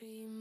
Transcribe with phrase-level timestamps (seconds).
[0.00, 0.37] Every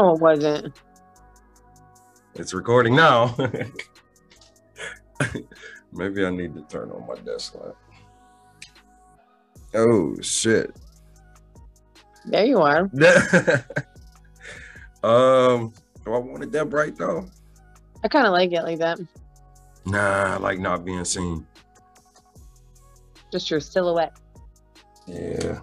[0.00, 0.74] No, it wasn't.
[2.34, 3.36] It's recording now.
[5.92, 7.76] Maybe I need to turn on my desk lamp.
[9.74, 10.74] Oh shit.
[12.24, 12.84] There you are.
[15.04, 17.28] um, do I want it that bright though?
[18.02, 18.98] I kind of like it like that.
[19.84, 21.46] Nah, I like not being seen.
[23.30, 24.16] Just your silhouette.
[25.06, 25.60] Yeah.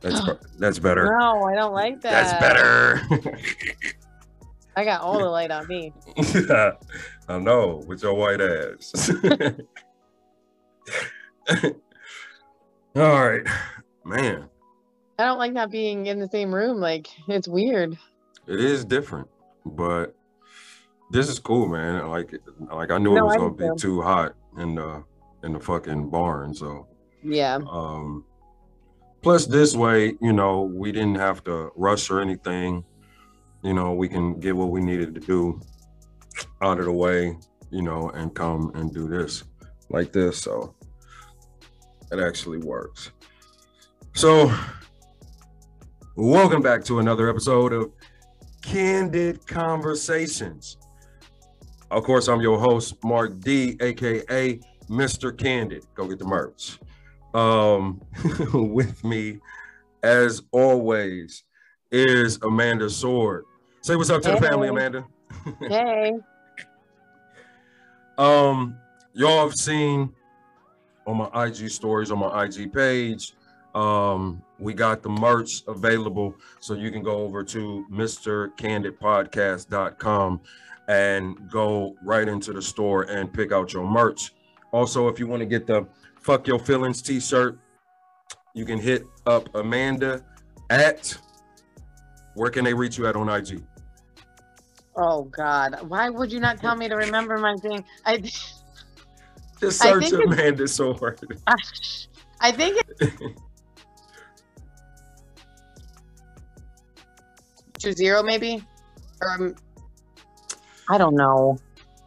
[0.00, 0.20] That's
[0.58, 1.16] that's better.
[1.18, 2.10] No, I don't like that.
[2.10, 3.00] That's better.
[4.76, 5.92] I got all the light on me.
[7.28, 9.10] I know, with your white ass.
[12.94, 13.46] All right,
[14.04, 14.48] man.
[15.18, 16.78] I don't like not being in the same room.
[16.78, 17.96] Like it's weird.
[18.46, 19.28] It is different,
[19.64, 20.14] but
[21.10, 22.06] this is cool, man.
[22.08, 22.34] Like,
[22.72, 23.74] like I knew it was I gonna be too.
[23.76, 25.02] too hot in the
[25.42, 26.54] in the fucking barn.
[26.54, 26.86] So,
[27.22, 27.58] Yeah.
[27.70, 28.24] um,
[29.26, 32.84] plus this way, you know, we didn't have to rush or anything.
[33.64, 35.60] You know, we can get what we needed to do
[36.62, 37.36] out of the way,
[37.72, 39.42] you know, and come and do this
[39.90, 40.40] like this.
[40.40, 40.76] So
[42.12, 43.10] it actually works.
[44.14, 44.56] So,
[46.14, 47.90] welcome back to another episode of
[48.62, 50.76] Candid Conversations.
[51.90, 55.36] Of course, I'm your host, Mark D, aka Mr.
[55.36, 55.84] Candid.
[55.96, 56.78] Go get the merch.
[57.36, 58.00] Um,
[58.54, 59.38] with me,
[60.02, 61.44] as always,
[61.90, 63.44] is Amanda Sword.
[63.82, 65.04] Say what's up to the family, Amanda.
[65.60, 66.14] Hey.
[68.18, 68.78] Um,
[69.12, 70.10] y'all have seen
[71.06, 73.34] on my IG stories on my IG page.
[73.74, 80.40] Um, we got the merch available, so you can go over to MrCandidPodcast.com
[80.88, 84.32] and go right into the store and pick out your merch.
[84.72, 85.86] Also, if you want to get the
[86.26, 87.56] "Fuck Your Feelings" T-shirt,
[88.52, 90.24] you can hit up Amanda
[90.70, 91.16] at.
[92.34, 93.62] Where can they reach you at on IG?
[94.96, 95.78] Oh God.
[95.88, 97.84] Why would you not tell me to remember my thing?
[98.04, 98.64] I Just
[99.62, 101.20] I search think it's- Amanda Sword.
[102.40, 103.12] I think it,
[107.78, 108.62] two zero maybe,
[109.22, 109.54] or um,
[110.90, 111.58] I don't know.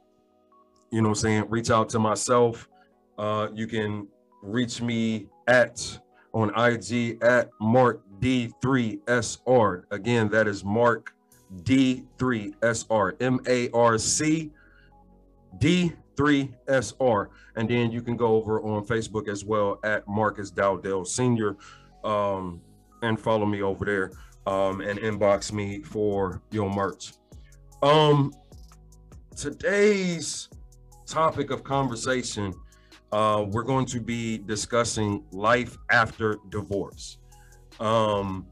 [0.92, 2.70] you know what I'm saying, reach out to myself.
[3.18, 4.08] Uh, you can
[4.42, 6.00] reach me at
[6.34, 9.84] on IG at Marc D3SR.
[9.92, 11.14] Again, that is Marc
[11.64, 13.22] D3SR.
[13.22, 14.52] M A R C
[15.58, 17.28] D 3SR.
[17.56, 21.58] And then you can go over on Facebook as well at Marcus Dowdell Sr.
[22.04, 22.62] Um,
[23.02, 24.12] and follow me over there
[24.46, 27.14] um, and inbox me for your merch.
[27.82, 28.34] Um,
[29.36, 30.50] today's
[31.06, 32.54] topic of conversation,
[33.12, 37.18] uh, we're going to be discussing life after divorce.
[37.80, 38.48] Um,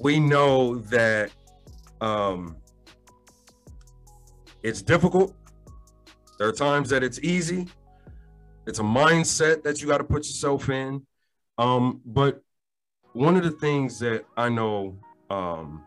[0.00, 1.30] we know that
[2.00, 2.56] um,
[4.62, 5.34] it's difficult
[6.38, 7.66] there are times that it's easy.
[8.66, 11.06] It's a mindset that you got to put yourself in.
[11.58, 12.42] Um, but
[13.12, 14.98] one of the things that I know
[15.30, 15.82] um,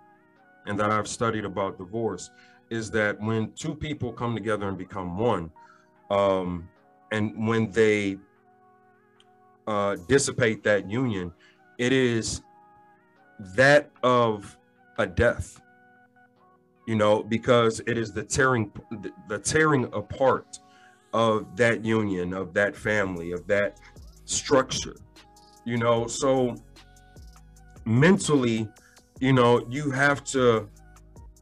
[0.66, 2.32] and that I've studied about divorce
[2.70, 5.52] is that when two people come together and become one,
[6.10, 6.68] um,
[7.12, 8.18] and when they
[9.68, 11.32] uh, dissipate that union,
[11.78, 12.42] it is
[13.56, 14.58] that of
[14.98, 15.62] a death
[16.90, 18.72] you know, because it is the tearing,
[19.28, 20.58] the tearing apart
[21.14, 23.80] of that union, of that family, of that
[24.26, 24.96] structure,
[25.66, 26.08] you know.
[26.08, 26.56] So
[27.86, 28.68] mentally,
[29.20, 30.68] you know, you have to,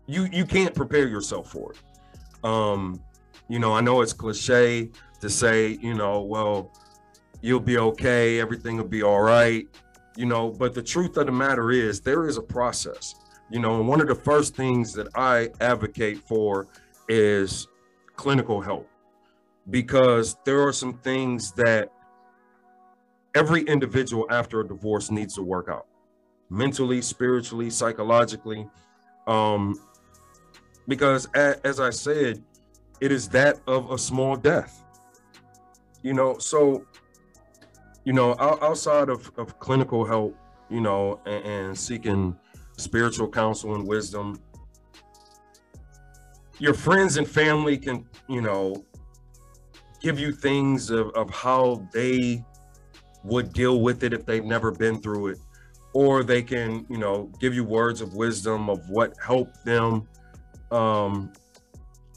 [0.06, 2.46] you you can't prepare yourself for it.
[2.46, 3.02] Um,
[3.48, 4.92] you know, I know it's cliche
[5.22, 6.72] to say, you know, well,
[7.42, 9.68] you'll be okay, everything will be all right,
[10.16, 13.16] you know, but the truth of the matter is there is a process
[13.50, 16.68] you know, and one of the first things that I advocate for
[17.08, 17.68] is
[18.16, 18.90] clinical help
[19.70, 21.92] because there are some things that
[23.36, 25.86] every individual after a divorce needs to work out
[26.50, 28.68] mentally, spiritually, psychologically.
[29.28, 29.80] Um,
[30.88, 32.42] because as I said,
[33.00, 34.84] it is that of a small death.
[36.04, 36.86] You know, so,
[38.04, 40.38] you know, outside of, of clinical help,
[40.70, 42.36] you know, and, and seeking
[42.78, 44.40] spiritual counsel and wisdom.
[46.60, 48.86] Your friends and family can, you know,
[50.02, 52.44] give you things of, of how they
[53.24, 55.40] would deal with it if they've never been through it.
[55.94, 60.08] Or they can, you know, give you words of wisdom of what helped them.
[60.72, 61.34] Um,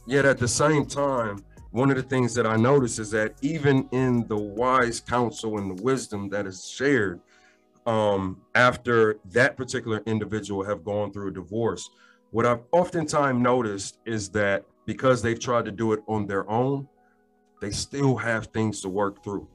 [0.07, 3.89] yet at the same time, one of the things that I notice is that even
[3.93, 7.21] in the wise counsel and the wisdom that is shared,
[7.87, 11.89] um, after that particular individual have gone through a divorce,
[12.33, 16.89] what I've oftentimes noticed is that because they've tried to do it on their own,
[17.61, 19.47] they still have things to work through.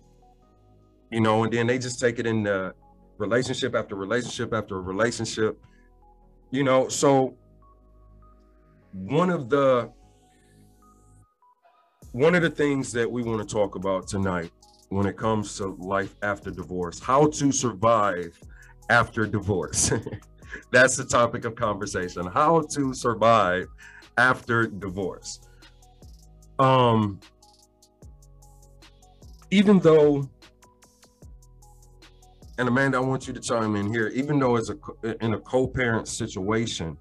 [1.11, 2.73] You know, and then they just take it in the
[3.17, 5.59] relationship after relationship after relationship.
[6.51, 7.35] You know, so
[8.93, 9.91] one of the
[12.15, 14.49] one of the things that we want to talk about tonight
[14.87, 18.39] when it comes to life after divorce, how to survive
[18.89, 19.91] after divorce.
[20.71, 22.25] That's the topic of conversation.
[22.25, 23.67] How to survive
[24.17, 25.41] after divorce.
[26.57, 27.19] Um,
[29.51, 30.29] even though,
[32.57, 34.07] and Amanda, I want you to chime in here.
[34.15, 34.77] Even though it's a
[35.21, 36.97] in a co-parent situation,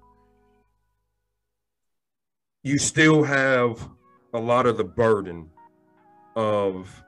[2.63, 3.94] you still have
[4.35, 5.49] a lot of the burden
[6.35, 7.03] of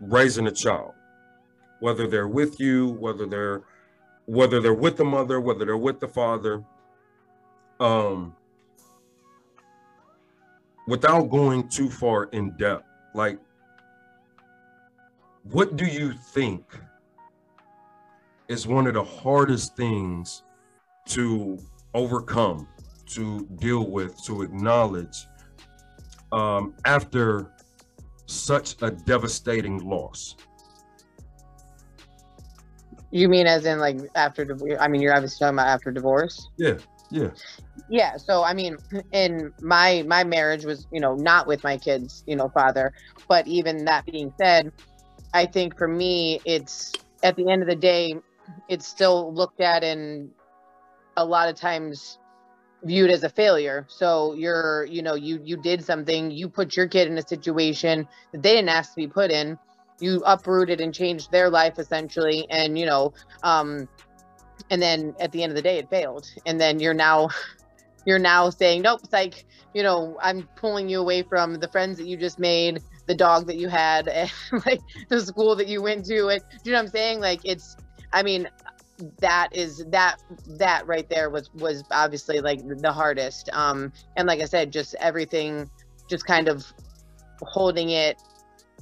[0.00, 0.92] raising a child,
[1.80, 3.62] whether they're with you, whether they're
[4.26, 6.62] whether they're with the mother, whether they're with the father.
[7.78, 8.34] Um,
[10.88, 13.38] without going too far in depth, like,
[15.44, 16.64] what do you think
[18.48, 20.42] is one of the hardest things
[21.06, 21.58] to
[21.94, 22.66] overcome,
[23.06, 25.26] to deal with, to acknowledge
[26.32, 27.52] um, after
[28.26, 30.36] such a devastating loss?
[33.10, 34.56] You mean as in like after?
[34.80, 36.48] I mean, you're obviously talking about after divorce.
[36.58, 36.78] Yeah,
[37.10, 37.30] yeah.
[37.88, 38.16] Yeah.
[38.16, 38.76] So I mean,
[39.12, 42.92] in my my marriage was you know not with my kids you know father,
[43.28, 44.72] but even that being said,
[45.32, 46.92] I think for me it's
[47.22, 48.16] at the end of the day,
[48.68, 50.30] it's still looked at and
[51.16, 52.18] a lot of times
[52.84, 53.86] viewed as a failure.
[53.88, 58.06] So you're, you know, you you did something, you put your kid in a situation
[58.32, 59.58] that they didn't ask to be put in.
[59.98, 63.88] You uprooted and changed their life essentially, and you know, um,
[64.70, 66.30] and then at the end of the day, it failed.
[66.44, 67.30] And then you're now,
[68.06, 71.98] you're now saying, nope, it's like, you know, I'm pulling you away from the friends
[71.98, 74.30] that you just made, the dog that you had, and
[74.64, 76.28] like the school that you went to.
[76.28, 77.20] And do you know what I'm saying?
[77.20, 77.76] Like it's,
[78.12, 78.48] I mean,
[79.20, 80.16] that is that
[80.58, 84.94] that right there was was obviously like the hardest um and like i said just
[85.00, 85.68] everything
[86.08, 86.72] just kind of
[87.42, 88.16] holding it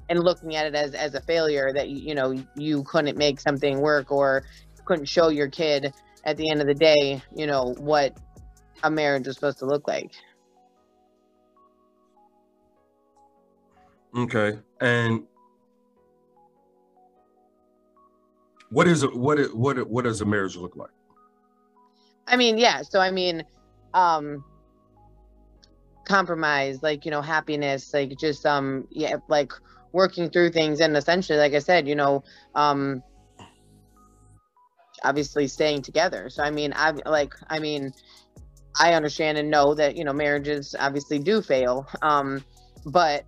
[0.08, 3.40] and looking at it as as a failure that you, you know you couldn't make
[3.40, 4.44] something work or
[4.84, 5.92] couldn't show your kid
[6.24, 8.16] at the end of the day you know what
[8.84, 10.12] a marriage is supposed to look like
[14.16, 14.58] Okay.
[14.80, 15.24] And
[18.74, 19.38] what is it what
[19.88, 20.90] what does a marriage look like?
[22.26, 22.82] I mean, yeah.
[22.82, 23.44] So I mean,
[23.94, 24.44] um,
[26.04, 29.52] compromise, like you know, happiness, like just um, yeah, like
[29.92, 32.24] working through things, and essentially, like I said, you know,
[32.56, 33.00] um,
[35.04, 36.28] obviously staying together.
[36.28, 37.92] So I mean, I like, I mean,
[38.80, 42.44] I understand and know that you know marriages obviously do fail, um,
[42.84, 43.24] but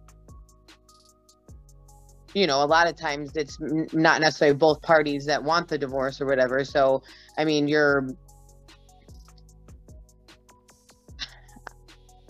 [2.37, 3.57] you know, a lot of times it's
[3.95, 6.63] not necessarily both parties that want the divorce or whatever.
[6.65, 7.03] So
[7.39, 8.07] I mean, you're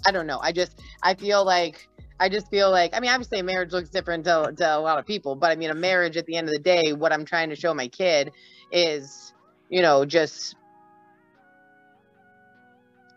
[0.07, 0.39] I don't know.
[0.41, 1.89] I just I feel like
[2.21, 5.07] I just feel like I mean obviously marriage looks different to, to a lot of
[5.07, 7.51] people, but I mean a marriage at the end of the day, what I'm trying
[7.51, 8.31] to show my kid
[8.71, 9.35] is,
[9.71, 10.55] you know, just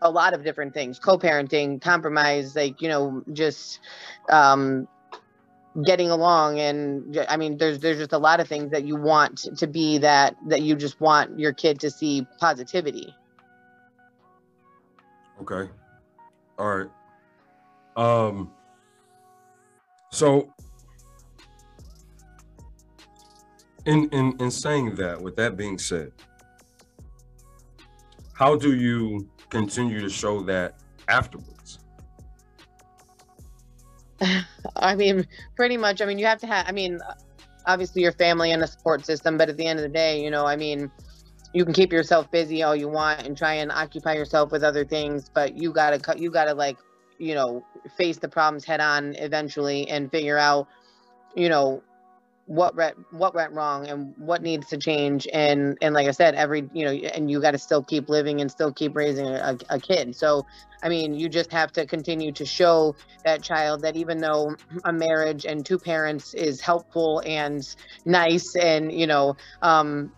[0.02, 3.78] a lot of different things, co-parenting, compromise, like, you know, just
[4.28, 4.88] um
[5.84, 9.38] getting along and i mean there's there's just a lot of things that you want
[9.56, 13.14] to be that that you just want your kid to see positivity.
[15.40, 15.70] Okay.
[16.58, 16.90] All right.
[17.96, 18.50] Um
[20.10, 20.52] so
[23.86, 26.12] in in in saying that, with that being said,
[28.32, 30.74] how do you continue to show that
[31.08, 31.59] afterwards?
[34.76, 36.00] I mean, pretty much.
[36.00, 36.66] I mean, you have to have.
[36.68, 37.00] I mean,
[37.66, 40.30] obviously your family and a support system, but at the end of the day, you
[40.30, 40.90] know, I mean,
[41.52, 44.84] you can keep yourself busy all you want and try and occupy yourself with other
[44.84, 46.18] things, but you gotta cut.
[46.18, 46.78] You gotta like,
[47.18, 47.64] you know,
[47.96, 50.68] face the problems head on eventually and figure out,
[51.34, 51.82] you know,
[52.50, 55.28] what went what went wrong and what needs to change.
[55.32, 58.40] And and like i said every you know and you got to still keep living
[58.40, 60.16] and still keep raising a, a kid.
[60.16, 60.44] So
[60.82, 64.92] i mean you just have to continue to show that child that even though a
[64.92, 67.62] marriage and two parents is helpful and
[68.04, 70.10] nice and you know um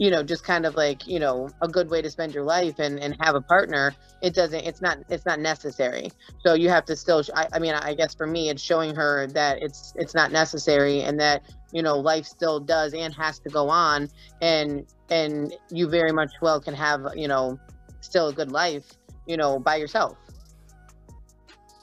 [0.00, 2.78] you know just kind of like you know a good way to spend your life
[2.78, 6.10] and and have a partner it doesn't it's not it's not necessary
[6.44, 9.26] so you have to still I, I mean i guess for me it's showing her
[9.28, 13.50] that it's it's not necessary and that you know life still does and has to
[13.50, 14.08] go on
[14.40, 17.60] and and you very much well can have you know
[18.00, 18.86] still a good life
[19.26, 20.16] you know by yourself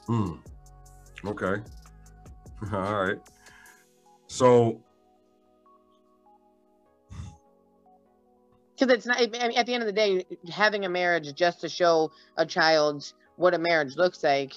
[0.08, 0.36] Hmm.
[1.26, 1.62] Okay.
[2.74, 3.20] All right.
[4.28, 4.82] So
[8.77, 11.62] because it's not I mean, at the end of the day having a marriage just
[11.62, 14.53] to show a child what a marriage looks like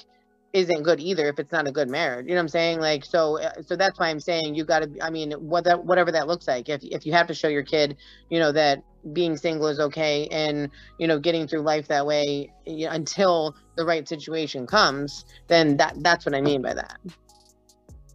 [0.53, 2.81] isn't good either if it's not a good marriage you know what i'm saying?
[2.81, 5.85] Like so uh, so that's why i'm saying you got to i mean what that
[5.85, 6.69] whatever that looks like.
[6.69, 7.97] If, if you have to show your kid
[8.29, 12.53] you know that being single is okay and you know getting through life that way
[12.67, 16.99] you know, until the right situation comes then that that's what i mean by that.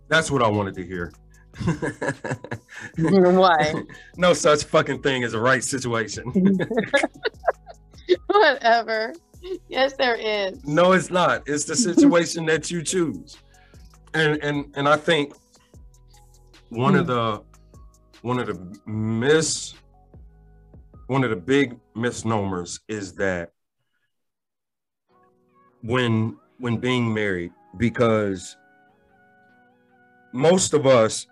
[0.07, 1.11] That's what I wanted to hear.
[2.97, 3.73] why
[4.17, 6.31] no such fucking thing as a right situation.
[8.27, 9.13] whatever
[9.69, 11.43] yes there is no, it's not.
[11.47, 13.37] It's the situation that you choose.
[14.13, 15.33] And and and I think
[16.69, 17.13] one of hmm.
[17.13, 17.43] the
[18.21, 19.75] one of the miss
[21.07, 23.51] one of the big misnomers is that
[25.83, 28.57] when when being married because
[30.33, 31.27] most of us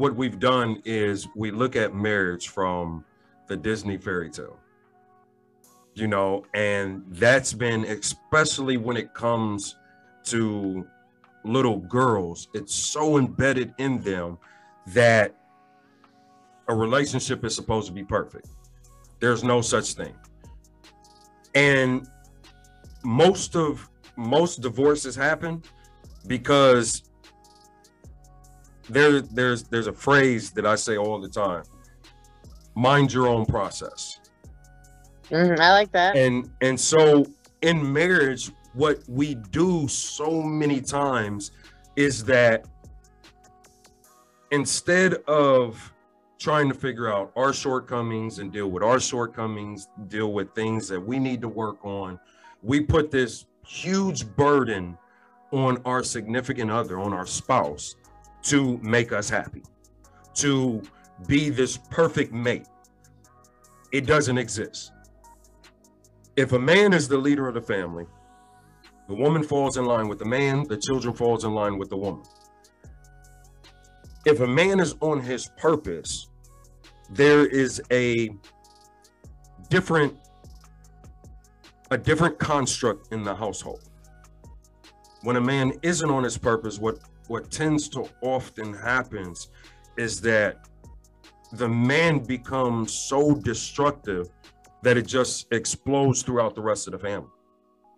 [0.00, 3.04] what we've done is we look at marriage from
[3.46, 4.58] the Disney fairy tale
[5.94, 9.76] you know and that's been especially when it comes
[10.24, 10.86] to
[11.44, 14.38] little girls, it's so embedded in them
[14.88, 15.34] that
[16.68, 18.48] a relationship is supposed to be perfect.
[19.18, 20.14] There's no such thing.
[21.54, 22.08] And
[23.02, 25.62] most of most divorces happen
[26.26, 27.09] because
[28.90, 31.62] there there's there's a phrase that I say all the time.
[32.74, 34.20] Mind your own process.
[35.30, 36.16] Mhm, I like that.
[36.16, 37.26] And and so
[37.62, 41.50] in marriage what we do so many times
[41.96, 42.66] is that
[44.50, 45.92] instead of
[46.38, 51.00] trying to figure out our shortcomings and deal with our shortcomings, deal with things that
[51.00, 52.18] we need to work on,
[52.62, 54.96] we put this huge burden
[55.52, 57.96] on our significant other, on our spouse,
[58.42, 59.62] to make us happy,
[60.34, 60.82] to
[61.26, 62.66] be this perfect mate.
[63.92, 64.92] It doesn't exist.
[66.36, 68.06] If a man is the leader of the family,
[69.08, 71.96] the woman falls in line with the man, the children falls in line with the
[71.96, 72.22] woman.
[74.24, 76.28] If a man is on his purpose,
[77.10, 78.30] there is a
[79.68, 80.16] different
[81.90, 83.82] a different construct in the household.
[85.22, 89.50] When a man isn't on his purpose, what what tends to often happens
[89.96, 90.66] is that
[91.52, 94.28] the man becomes so destructive
[94.82, 97.30] that it just explodes throughout the rest of the family.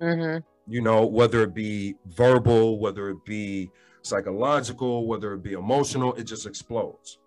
[0.03, 0.37] hmm
[0.67, 3.71] You know, whether it be verbal, whether it be
[4.03, 7.19] psychological, whether it be emotional, it just explodes.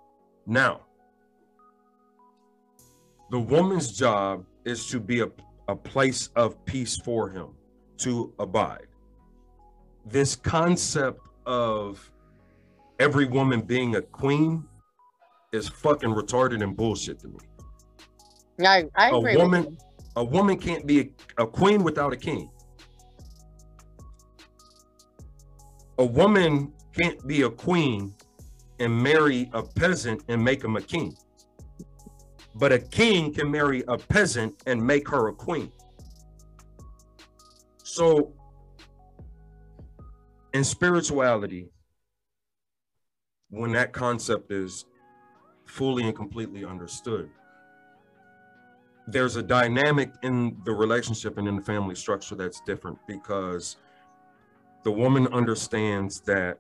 [0.46, 0.82] Now,
[3.32, 5.30] the woman's job is to be a,
[5.68, 7.48] a place of peace for him
[7.98, 8.90] to abide.
[10.06, 12.12] This concept of
[13.00, 14.64] every woman being a queen
[15.52, 17.38] is fucking retarded and bullshit to me.
[18.66, 19.36] I, I A agree.
[19.38, 19.78] woman-
[20.18, 21.00] A woman can't be
[21.38, 22.50] a, a queen without a king.
[25.98, 28.14] A woman can't be a queen
[28.80, 31.16] and marry a peasant and make him a king.
[32.56, 35.72] But a king can marry a peasant and make her a queen.
[37.84, 38.34] So,
[40.56, 41.68] in spirituality,
[43.50, 44.86] when that concept is
[45.66, 47.30] fully and completely understood,
[49.06, 53.76] there's a dynamic in the relationship and in the family structure that's different because
[54.86, 56.58] the woman understands that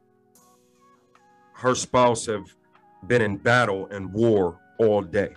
[1.53, 2.53] her spouse have
[3.07, 5.33] been in battle and war all day.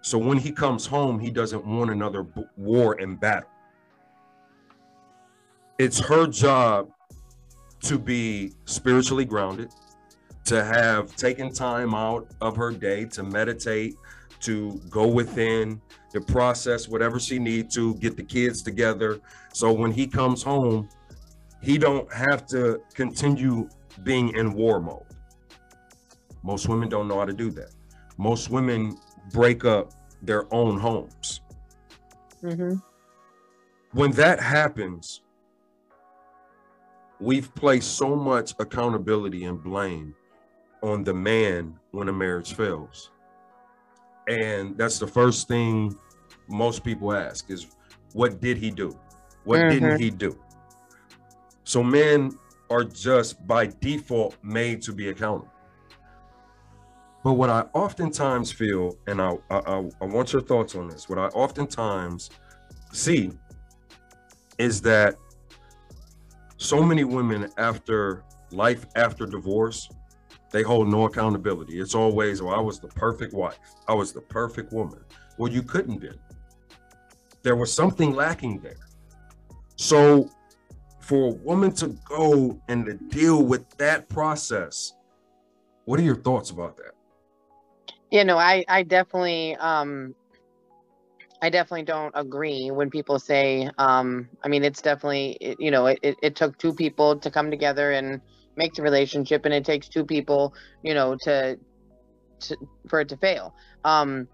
[0.00, 2.24] So when he comes home, he doesn't want another
[2.56, 3.50] war and battle.
[5.76, 6.92] It's her job
[7.82, 9.70] to be spiritually grounded,
[10.44, 13.94] to have taken time out of her day to meditate,
[14.40, 19.20] to go within, to process whatever she needs to, get the kids together.
[19.52, 20.88] So when he comes home,
[21.62, 23.68] he don't have to continue
[24.02, 25.04] being in war mode.
[26.42, 27.70] Most women don't know how to do that.
[28.16, 28.98] Most women
[29.30, 31.42] break up their own homes.
[32.40, 32.74] hmm
[33.92, 35.20] When that happens,
[37.20, 40.14] we've placed so much accountability and blame
[40.82, 43.10] on the man when a marriage fails.
[44.28, 45.96] And that's the first thing
[46.48, 47.68] most people ask is
[48.12, 48.98] what did he do?
[49.44, 50.02] What didn't mm-hmm.
[50.02, 50.38] he do?
[51.64, 52.38] So men
[52.70, 55.50] are just by default made to be accountable.
[57.22, 61.08] But what I oftentimes feel, and I, I, I- I want your thoughts on this,
[61.08, 62.30] what I oftentimes
[62.92, 63.32] see
[64.58, 65.16] is that
[66.60, 69.88] so many women after life after divorce,
[70.50, 71.80] they hold no accountability.
[71.80, 73.58] It's always, well, I was the perfect wife.
[73.88, 75.00] I was the perfect woman.
[75.38, 76.10] Well, you couldn't be.
[77.42, 78.86] There was something lacking there.
[79.76, 80.30] So
[81.00, 84.92] for a woman to go and to deal with that process,
[85.86, 86.92] what are your thoughts about that?
[88.10, 90.14] you know i i definitely um
[91.42, 95.86] i definitely don't agree when people say um i mean it's definitely it, you know
[95.86, 98.20] it, it, it took two people to come together and
[98.56, 101.56] make the relationship and it takes two people you know to
[102.40, 102.56] to
[102.88, 104.28] for it to fail um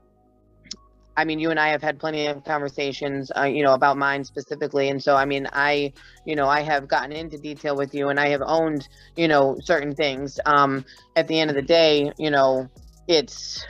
[1.17, 4.23] I mean, you and I have had plenty of conversations, uh, you know, about mine
[4.23, 5.93] specifically, and so I mean, I,
[6.27, 9.57] you know, I have gotten into detail with you, and I have owned, you know,
[9.63, 10.39] certain things.
[10.45, 10.85] Um,
[11.17, 12.69] at the end of the day, you know,
[13.09, 13.65] it's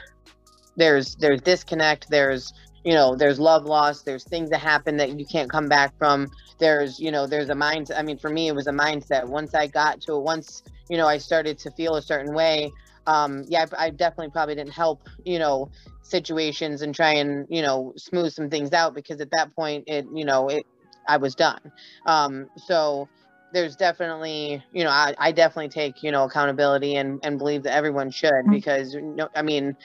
[0.76, 2.52] there's there's disconnect there's
[2.86, 6.28] you know there's love loss there's things that happen that you can't come back from
[6.60, 9.26] there's you know there's a mind i mean for me it was a mindset.
[9.26, 12.70] Once i got to it once you know i started to feel a certain way
[13.08, 15.68] um yeah i, I definitely probably didn't help you know
[16.02, 20.06] situations and try and you know smooth some things out because at that point it
[20.14, 20.64] you know it
[21.08, 21.60] i was done.
[22.06, 23.08] Um so
[23.52, 27.74] there's definitely you know I, I definitely take you know accountability and and believe that
[27.74, 29.76] everyone should because no i mean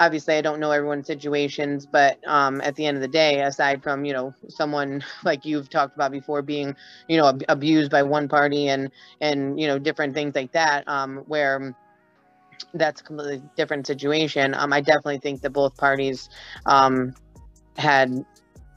[0.00, 3.82] obviously i don't know everyone's situations but um at the end of the day aside
[3.82, 6.74] from you know someone like you've talked about before being
[7.08, 10.88] you know ab- abused by one party and and you know different things like that
[10.88, 11.74] um where
[12.74, 16.28] that's a completely different situation um i definitely think that both parties
[16.66, 17.12] um
[17.76, 18.10] had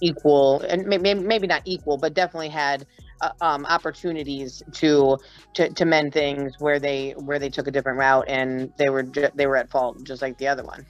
[0.02, 2.86] equal and maybe maybe not equal but definitely had
[3.22, 5.18] uh, um, opportunities to,
[5.54, 9.04] to to mend things where they where they took a different route and they were
[9.04, 10.86] ju- they were at fault just like the other one.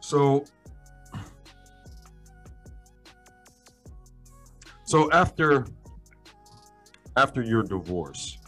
[0.00, 0.44] So,
[4.84, 5.66] so after
[7.16, 8.38] after your divorce,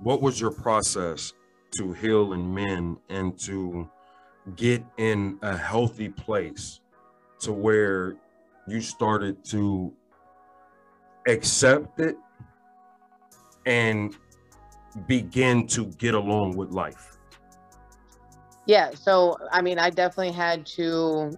[0.00, 1.32] what was your process
[1.78, 3.88] to heal and mend and to
[4.56, 6.80] get in a healthy place
[7.40, 8.16] to where
[8.66, 9.92] you started to
[11.28, 12.16] accept it
[13.64, 14.16] and
[15.06, 17.15] begin to get along with life?
[18.66, 21.32] Yeah, so I mean, I definitely had to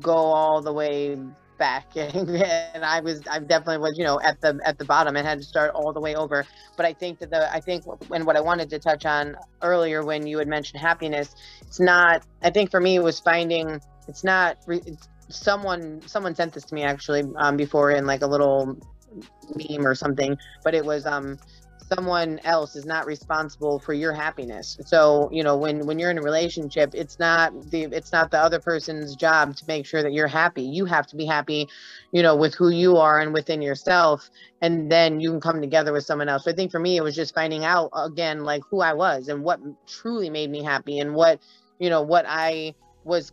[0.00, 1.16] go all the way
[1.58, 5.26] back, and I was, I definitely was, you know, at the at the bottom and
[5.26, 6.44] had to start all the way over.
[6.76, 10.04] But I think that the, I think, and what I wanted to touch on earlier
[10.04, 12.24] when you had mentioned happiness, it's not.
[12.42, 13.80] I think for me, it was finding.
[14.08, 14.56] It's not.
[14.66, 18.76] It's, someone someone sent this to me actually um, before in like a little
[19.54, 21.38] meme or something, but it was um
[21.94, 24.76] someone else is not responsible for your happiness.
[24.86, 28.38] So, you know, when when you're in a relationship, it's not the it's not the
[28.38, 30.62] other person's job to make sure that you're happy.
[30.62, 31.68] You have to be happy,
[32.12, 35.92] you know, with who you are and within yourself and then you can come together
[35.92, 36.44] with someone else.
[36.44, 39.28] So I think for me it was just finding out again like who I was
[39.28, 41.40] and what truly made me happy and what,
[41.78, 43.32] you know, what I was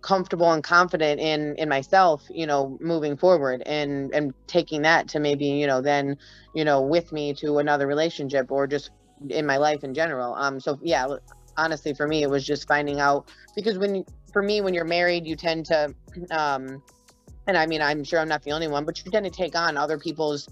[0.00, 5.18] comfortable and confident in in myself you know moving forward and and taking that to
[5.18, 6.16] maybe you know then
[6.54, 8.90] you know with me to another relationship or just
[9.28, 10.34] in my life in general.
[10.34, 11.06] Um so yeah
[11.56, 15.26] honestly for me it was just finding out because when for me when you're married
[15.26, 15.94] you tend to
[16.30, 16.82] um
[17.46, 19.54] and i mean i'm sure i'm not the only one but you tend to take
[19.54, 20.48] on other people's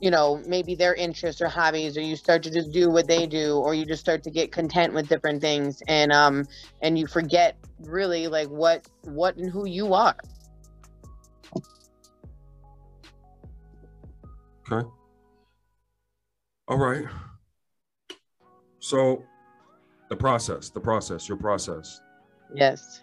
[0.00, 3.26] you know maybe their interests or hobbies or you start to just do what they
[3.26, 6.46] do or you just start to get content with different things and um
[6.82, 10.16] and you forget really like what what and who you are
[14.70, 14.86] Okay.
[16.68, 17.04] All right.
[18.80, 19.24] So
[20.10, 22.00] the process, the process, your process.
[22.54, 23.02] yes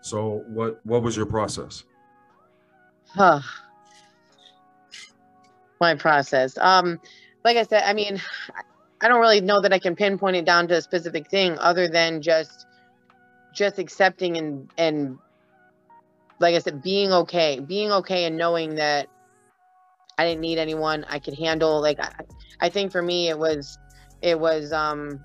[0.00, 1.84] So what what was your process?
[3.08, 3.40] Huh.
[5.80, 6.58] My process.
[6.58, 7.00] Um,
[7.44, 8.20] like I said, I mean,
[9.00, 11.88] I don't really know that I can pinpoint it down to a specific thing other
[11.88, 12.66] than just
[13.52, 15.18] just accepting and and
[16.40, 19.08] like I said, being okay, being okay and knowing that
[20.18, 21.04] I didn't need anyone.
[21.08, 22.12] I could handle like I,
[22.60, 23.78] I think for me it was
[24.22, 25.20] it was um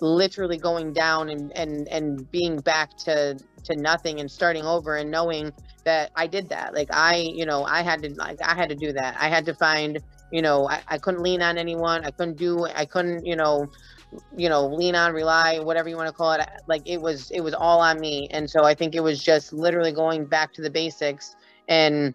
[0.00, 5.10] literally going down and and and being back to to nothing and starting over and
[5.10, 5.52] knowing
[5.86, 6.74] that I did that.
[6.74, 9.16] Like I, you know, I had to like I had to do that.
[9.18, 9.98] I had to find,
[10.30, 12.04] you know, I, I couldn't lean on anyone.
[12.04, 13.70] I couldn't do I couldn't, you know,
[14.36, 16.46] you know, lean on, rely, whatever you want to call it.
[16.66, 18.28] Like it was it was all on me.
[18.32, 21.36] And so I think it was just literally going back to the basics
[21.68, 22.14] and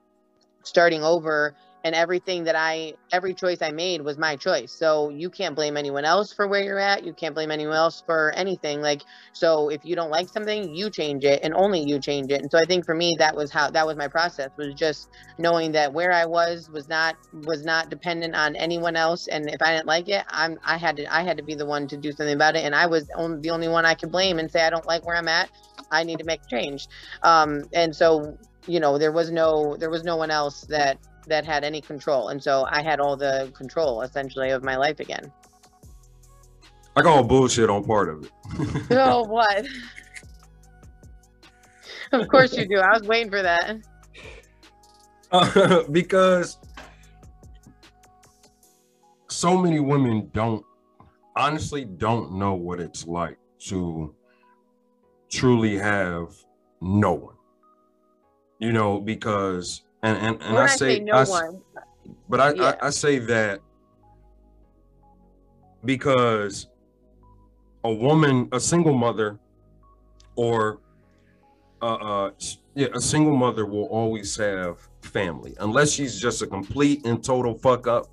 [0.63, 4.71] starting over and everything that I every choice I made was my choice.
[4.71, 7.03] So you can't blame anyone else for where you're at.
[7.03, 8.81] You can't blame anyone else for anything.
[8.81, 9.01] Like
[9.33, 12.41] so if you don't like something, you change it and only you change it.
[12.41, 15.09] And so I think for me that was how that was my process was just
[15.39, 17.15] knowing that where I was was not
[17.45, 20.97] was not dependent on anyone else and if I didn't like it, I'm I had
[20.97, 23.07] to I had to be the one to do something about it and I was
[23.07, 25.49] the only one I could blame and say I don't like where I'm at.
[25.89, 26.87] I need to make change.
[27.23, 31.45] Um and so you know there was no there was no one else that that
[31.45, 35.31] had any control and so i had all the control essentially of my life again.
[36.95, 38.31] I call bullshit on part of it.
[38.91, 39.65] oh what?
[42.12, 42.77] Of course you do.
[42.77, 43.77] I was waiting for that.
[45.31, 46.57] Uh, because
[49.29, 50.65] so many women don't
[51.38, 54.13] honestly don't know what it's like to
[55.29, 56.36] truly have
[56.81, 57.36] no one.
[58.60, 61.61] You know because and and, and i i say, say no I one.
[62.29, 62.75] but I, Yeah.
[62.81, 63.59] I i say that
[65.83, 66.67] because
[67.83, 69.39] a woman a single mother
[70.35, 70.79] or
[71.81, 72.31] uh, uh
[72.75, 75.55] yeah a single mother will always have family.
[75.59, 78.05] Unless she's just a complete and total fuck up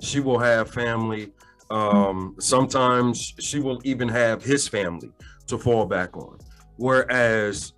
[0.00, 1.32] she will have family.
[1.70, 5.10] Um sometimes she will even have his family
[5.48, 6.38] to fall back on.
[6.76, 7.72] Whereas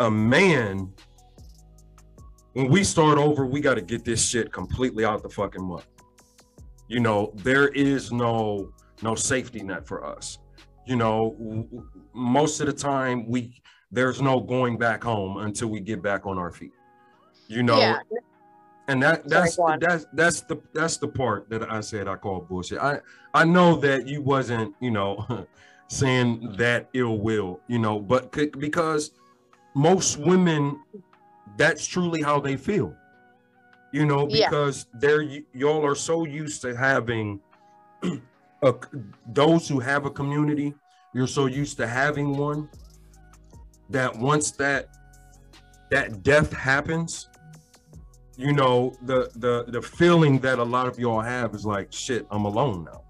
[0.00, 0.92] a man
[2.56, 5.84] when we start over we got to get this shit completely out the fucking mud.
[6.88, 10.38] You know there is no no safety net for us.
[10.86, 11.68] You know
[12.14, 13.60] most of the time we
[13.92, 16.72] there's no going back home until we get back on our feet.
[17.46, 17.78] You know?
[17.78, 17.98] Yeah,
[18.88, 19.78] and that that's on.
[19.78, 22.78] that's that's the that's the part that I said I call bullshit.
[22.78, 23.00] I
[23.34, 25.46] I know that you wasn't you know
[25.88, 29.10] saying that ill will, you know, but c- because
[29.74, 30.80] most women,
[31.56, 32.94] that's truly how they feel,
[33.92, 34.48] you know, Yeah.
[34.48, 37.40] because they're y- y'all are so used to having
[38.62, 38.74] a,
[39.32, 40.74] those who have a community.
[41.14, 42.68] You're so used to having one
[43.90, 44.88] that once that
[45.90, 47.28] that death happens
[48.36, 52.26] you know the the the feeling that a lot of y'all have is like shit
[52.32, 53.00] i'm alone now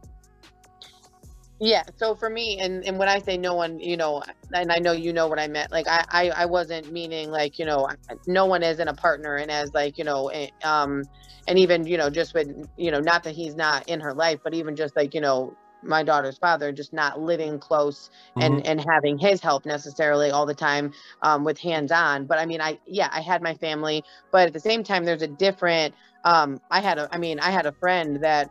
[1.58, 1.84] Yeah.
[1.96, 4.92] So for me, and and when I say no one, you know, and I know
[4.92, 5.72] you know what I meant.
[5.72, 7.88] Like I I, I wasn't meaning like you know,
[8.26, 11.02] no one isn't a partner, and as like you know, eh, um,
[11.48, 14.40] and even you know, just with you know, not that he's not in her life,
[14.44, 18.84] but even just like you know, my daughter's father, just not living close and and
[18.86, 20.92] having his help necessarily all the time
[21.22, 22.26] um, with hands on.
[22.26, 25.22] But I mean, I yeah, I had my family, but at the same time, there's
[25.22, 25.94] a different.
[26.24, 28.50] Um, I had a, I mean, I had a friend that,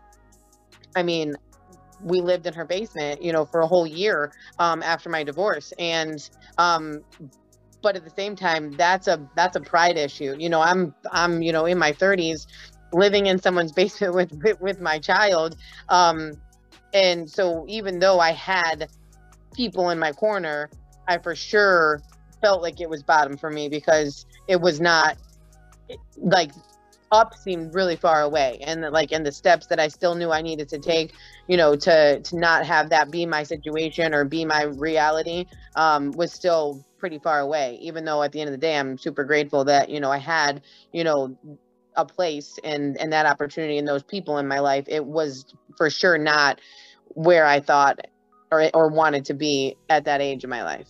[0.96, 1.36] I mean,
[2.02, 5.74] we lived in her basement, you know, for a whole year um, after my divorce,
[5.80, 7.04] and um,
[7.82, 10.36] but at the same time, that's a that's a pride issue.
[10.38, 12.48] You know, I'm I'm you know in my 30s,
[12.94, 15.56] living in someone's basement with with, my child,
[15.90, 16.32] um,
[16.94, 18.90] and so even though I had
[19.54, 20.70] people in my corner,
[21.08, 22.02] I for sure
[22.42, 25.18] felt like it was bottom for me because it was not
[26.18, 26.52] like
[27.12, 30.42] up seemed really far away and like and the steps that I still knew I
[30.42, 31.14] needed to take
[31.48, 36.12] you know to to not have that be my situation or be my reality um
[36.12, 39.24] was still pretty far away even though at the end of the day I'm super
[39.24, 41.38] grateful that you know I had you know
[41.96, 45.46] a place and and that opportunity and those people in my life it was
[45.78, 46.60] for sure not
[47.10, 48.00] where I thought
[48.52, 50.90] or or wanted to be at that age of my life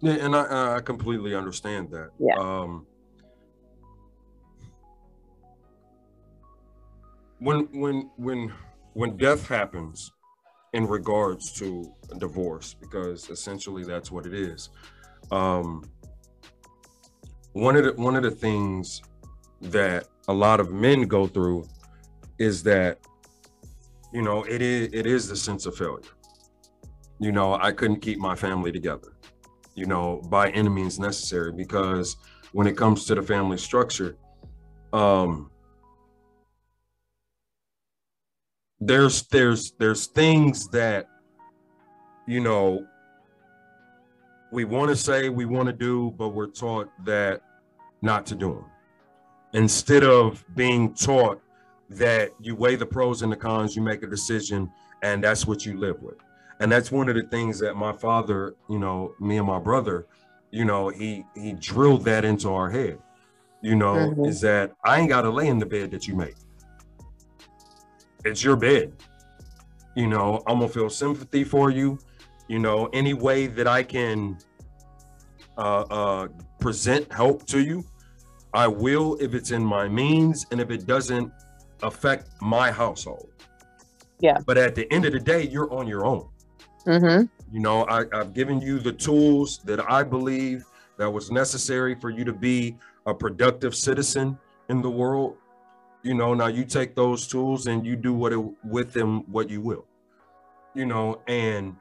[0.00, 2.10] Yeah, and I I completely understand that.
[2.18, 2.34] Yeah.
[2.38, 2.86] Um,
[7.38, 8.52] when when when
[8.94, 10.12] when death happens
[10.72, 14.70] in regards to divorce, because essentially that's what it is.
[15.30, 15.84] Um,
[17.52, 19.02] one of the one of the things
[19.60, 21.66] that a lot of men go through
[22.38, 22.98] is that
[24.12, 26.02] you know it is it is the sense of failure.
[27.18, 29.16] You know, I couldn't keep my family together
[29.76, 31.52] you know, by any means necessary.
[31.52, 32.16] Because
[32.52, 34.16] when it comes to the family structure,
[34.92, 35.50] um,
[38.80, 41.08] there's there's there's things that
[42.26, 42.86] you know
[44.52, 47.40] we want to say we want to do, but we're taught that
[48.02, 48.64] not to do them.
[49.54, 51.40] Instead of being taught
[51.90, 54.70] that you weigh the pros and the cons, you make a decision,
[55.02, 56.16] and that's what you live with
[56.60, 60.06] and that's one of the things that my father you know me and my brother
[60.50, 62.98] you know he he drilled that into our head
[63.60, 64.26] you know Mhm.
[64.26, 66.34] is that i ain't got to lay in the bed that you make
[68.26, 68.92] it's your bed.
[69.94, 71.98] You know i'm gonna feel sympathy for you.
[72.48, 74.38] You know any way that i can
[75.56, 76.28] uh uh
[76.60, 77.84] present help to you
[78.52, 81.32] i will if it's in my means and if it doesn't
[81.82, 83.30] affect my household.
[84.20, 84.38] Yeah.
[84.46, 86.28] but at the end of the day you're on your own.
[86.86, 87.26] Mm-hmm.
[87.52, 90.64] You know, I, I've given you the tools that I believe
[90.96, 95.36] that was necessary for you to be a productive citizen in the world.
[96.02, 99.50] You know, now you take those tools and you do what it, with them what
[99.50, 99.86] you will.
[100.74, 101.76] You know, and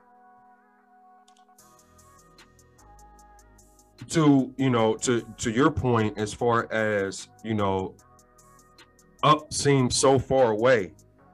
[4.10, 7.96] to you know to to your point as far as you know
[9.24, 10.94] up seems so far away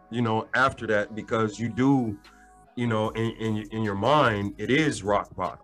[0.09, 2.17] you know after that because you do
[2.75, 5.59] you know in, in in your mind it is rock bottom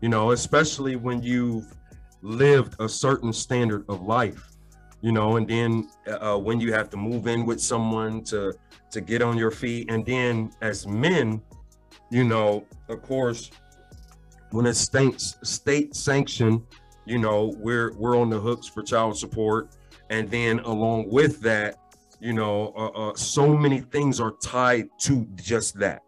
[0.00, 1.76] you know especially when you've
[2.22, 4.47] lived a certain standard of life
[5.00, 8.54] you know and then uh, when you have to move in with someone to
[8.90, 9.90] to get on your feet.
[9.90, 11.42] And then as men
[12.10, 13.50] you know of course
[14.50, 16.62] when it's state state sanctioned
[17.04, 19.68] you know we're we're on the hooks for child support.
[20.10, 21.76] And then along with that
[22.20, 26.02] you know uh, uh, so many things are tied to just that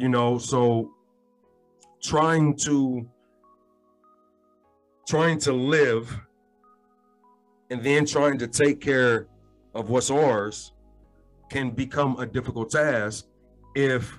[0.00, 0.38] you know.
[0.38, 0.92] So
[2.02, 3.06] trying to
[5.06, 6.18] trying to live
[7.70, 9.26] and then trying to take care
[9.74, 10.72] of what's ours
[11.50, 13.26] can become a difficult task
[13.74, 14.18] if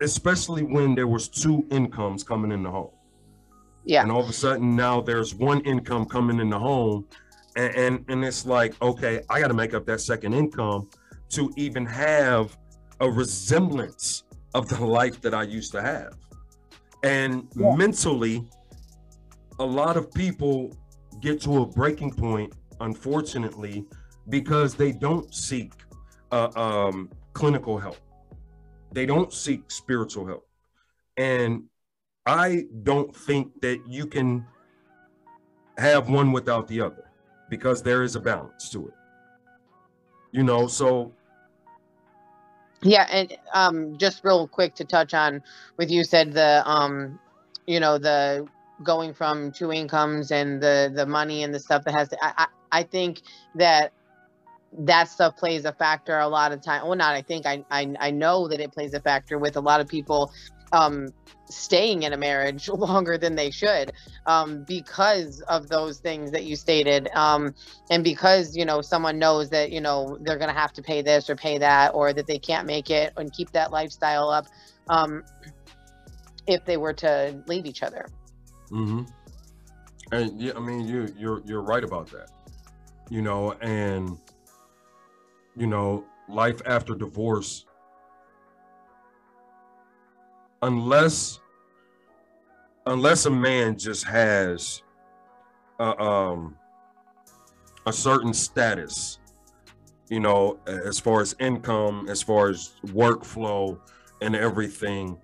[0.00, 2.90] especially when there was two incomes coming in the home
[3.84, 7.06] yeah and all of a sudden now there's one income coming in the home
[7.56, 10.88] and and, and it's like okay i got to make up that second income
[11.28, 12.56] to even have
[13.00, 16.16] a resemblance of the life that I used to have.
[17.02, 17.76] And Yeah.
[17.76, 18.48] mentally,
[19.58, 20.76] a lot of people
[21.20, 23.84] get to a breaking point, unfortunately,
[24.28, 25.72] because they don't seek
[26.32, 27.98] uh, um, clinical help.
[28.92, 30.48] They don't seek spiritual help.
[31.16, 31.64] And
[32.26, 34.46] I don't think that you can
[35.78, 37.10] have one without the other
[37.48, 38.94] because there is a balance to it.
[40.32, 41.12] You know, so
[42.82, 45.42] Yeah, and um, just real quick to touch on
[45.76, 47.18] with you said the um,
[47.66, 48.46] you know the
[48.82, 52.18] going from two incomes and the the money and the stuff that has to.
[52.24, 53.22] I I, I think
[53.56, 53.92] that
[54.72, 56.86] that stuff plays a factor a lot of time.
[56.86, 59.60] Well, not I think I I I know that it plays a factor with a
[59.60, 60.32] lot of people
[60.72, 61.08] um
[61.50, 63.90] staying in a marriage longer than they should
[64.26, 67.54] um because of those things that you stated um
[67.90, 71.30] and because you know someone knows that you know they're to have to pay this
[71.30, 74.46] or pay that or that they can't make it and keep that lifestyle up
[74.88, 75.22] um
[76.46, 78.06] if they were to leave each other
[78.70, 79.02] hmm
[80.12, 82.28] And yeah, I mean, you you're you're right about that.
[83.10, 84.18] You know, and
[85.56, 87.64] you know, life after divorce,
[90.62, 91.40] unless
[92.86, 94.82] unless a man just has
[95.80, 96.56] a, um
[97.86, 99.18] a certain status,
[100.10, 103.78] you know, as far as income, as far as workflow
[104.22, 105.18] and everything,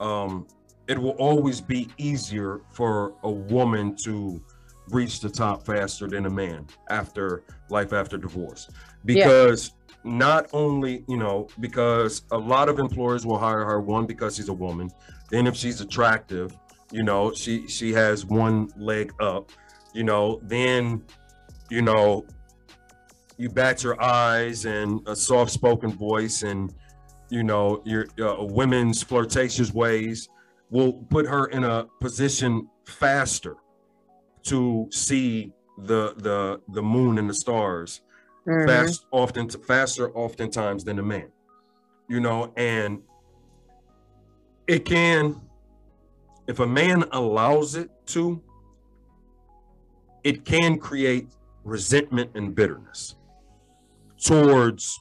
[0.00, 0.46] um,
[0.90, 4.42] it will always be easier for a woman to
[4.88, 8.68] reach the top faster than a man after life after divorce.
[9.04, 9.72] Because
[10.02, 14.48] not only you know because a lot of employers will hire her one because she's
[14.48, 14.90] a woman.
[15.30, 16.58] Then if she's attractive
[16.90, 19.52] you know she she has one leg up
[19.94, 21.04] you know then
[21.68, 22.24] you know
[23.36, 26.74] you bat your eyes and a soft spoken voice and
[27.28, 30.28] you know your uh, women's flirtatious ways
[30.70, 33.56] will put her in a position faster
[34.42, 38.02] to see the the the moon and the stars
[38.46, 38.66] Mhm.
[38.66, 41.30] fast often faster oftentimes than a man
[42.08, 43.02] you know and
[44.66, 45.40] it can
[46.46, 48.42] if a man allows it to
[50.24, 51.28] it can create
[51.64, 53.16] resentment and bitterness
[54.22, 54.98] towards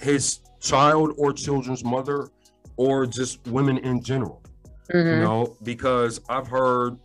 [0.00, 2.28] his child or children's mother
[2.76, 4.42] or just women in general
[4.92, 5.20] you Mhm.
[5.20, 6.96] know because i've heard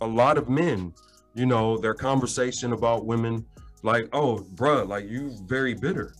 [0.00, 0.92] a lot of men
[1.34, 3.44] you know their conversation about women
[3.82, 6.12] like oh bruh like you very bitter.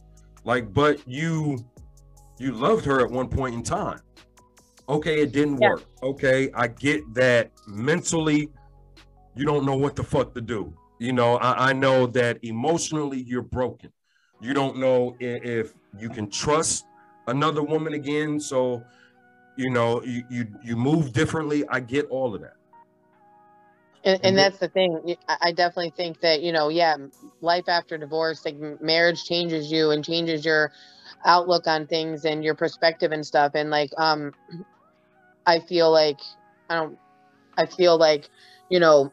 [0.44, 1.58] Like but you
[2.38, 4.00] you loved her at one point in time.
[4.88, 5.70] Okay it didn't Yeah.
[5.70, 5.82] work.
[6.02, 8.48] Okay i get that mentally
[9.34, 10.72] you don't know what the fuck to do.
[11.00, 13.90] You know i, I know that emotionally you're broken.
[14.40, 16.86] You don't know i- if you can trust
[17.26, 18.82] another woman again so
[19.58, 21.64] you know you you, you move differently.
[21.68, 22.54] I get all of that.
[24.04, 25.16] And, and that's the thing.
[25.28, 26.96] I definitely think that you know yeah
[27.40, 30.70] life after divorce like marriage changes you and changes your
[31.26, 33.52] outlook on things and your perspective and stuff.
[33.54, 34.32] And like um
[35.48, 36.20] i feel like
[36.68, 36.96] i don't
[37.56, 38.28] i feel like
[38.68, 39.12] you know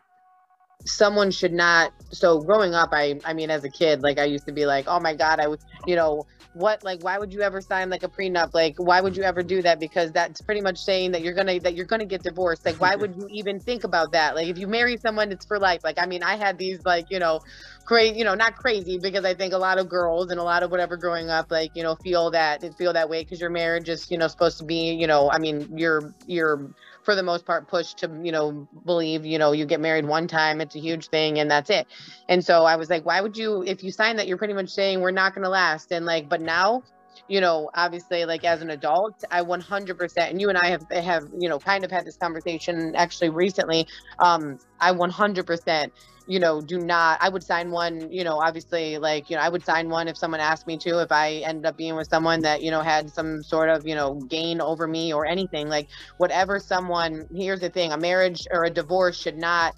[0.86, 4.46] someone should not so growing up i i mean as a kid like i used
[4.46, 7.42] to be like oh my god i would you know what like why would you
[7.42, 8.54] ever sign like a prenup?
[8.54, 9.80] Like why would you ever do that?
[9.80, 12.66] Because that's pretty much saying that you're gonna that you're gonna get divorced.
[12.66, 14.36] Like why would you even think about that?
[14.36, 15.84] Like if you marry someone it's for life.
[15.84, 17.42] Like i mean i had these like you know
[17.86, 20.64] crazy you know not crazy because i think a lot of girls and a lot
[20.64, 23.90] of whatever growing up like you know feel that feel that way because your marriage
[23.90, 26.68] is you know supposed to be you know i mean you're you're
[27.06, 30.28] for the most part pushed to you know believe you know you get married one
[30.28, 31.88] time it's a huge thing and that's it.
[32.28, 34.70] And so i was like why would you if you sign that you're pretty much
[34.70, 36.84] saying we're not going to last and like but now
[37.28, 41.24] you know obviously like as an adult i 100% and you and i have have
[41.38, 43.88] you know kind of had this conversation actually recently
[44.20, 45.92] um i 100%
[46.28, 49.50] you know do not i would sign one you know obviously like you know i
[49.50, 52.42] would sign one if someone asked me to if i ended up being with someone
[52.42, 55.88] that you know had some sort of you know gain over me or anything like
[56.18, 59.76] whatever someone here's the thing a marriage or a divorce should not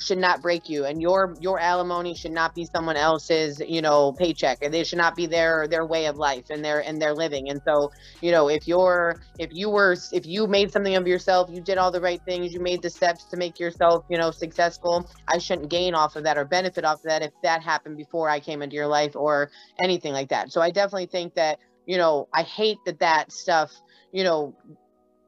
[0.00, 4.12] should not break you and your your alimony should not be someone else's you know
[4.12, 7.14] paycheck and they should not be their their way of life and their and their
[7.14, 7.50] living.
[7.50, 7.90] And so
[8.20, 11.78] you know if you're if you were if you made something of yourself you did
[11.78, 15.38] all the right things you made the steps to make yourself you know successful i
[15.38, 18.40] shouldn't gain off of that or benefit off of that if that happened before i
[18.40, 20.52] came into your life or anything like that.
[20.52, 23.72] So i definitely think that you know i hate that that stuff
[24.12, 24.54] you know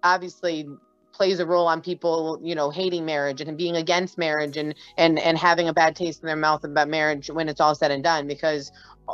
[0.03, 0.67] obviously
[1.13, 5.19] plays a role on people you know hating marriage and being against marriage and and
[5.19, 8.03] and having a bad taste in their mouth about marriage when it's all said and
[8.03, 8.73] done because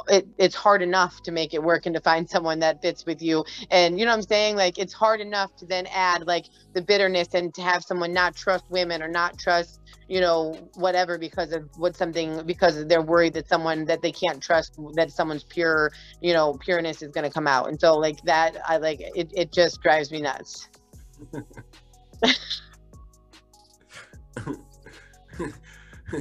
[0.08, 3.22] it, it's hard enough to make it work and to find someone that fits with
[3.22, 3.44] you.
[3.70, 4.56] And you know what i'm saying?
[4.56, 8.36] Like it's hard enough to then add like the bitterness and to have someone not
[8.36, 13.34] trust women or not trust you know whatever because of what something because they're worried
[13.34, 17.32] that someone that they can't trust that someone's pure you know pureness is going to
[17.32, 17.68] come out.
[17.68, 20.68] And so like that i like it, it just drives me nuts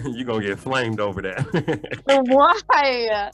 [0.05, 2.01] You're gonna get flamed over that.
[2.27, 3.31] why?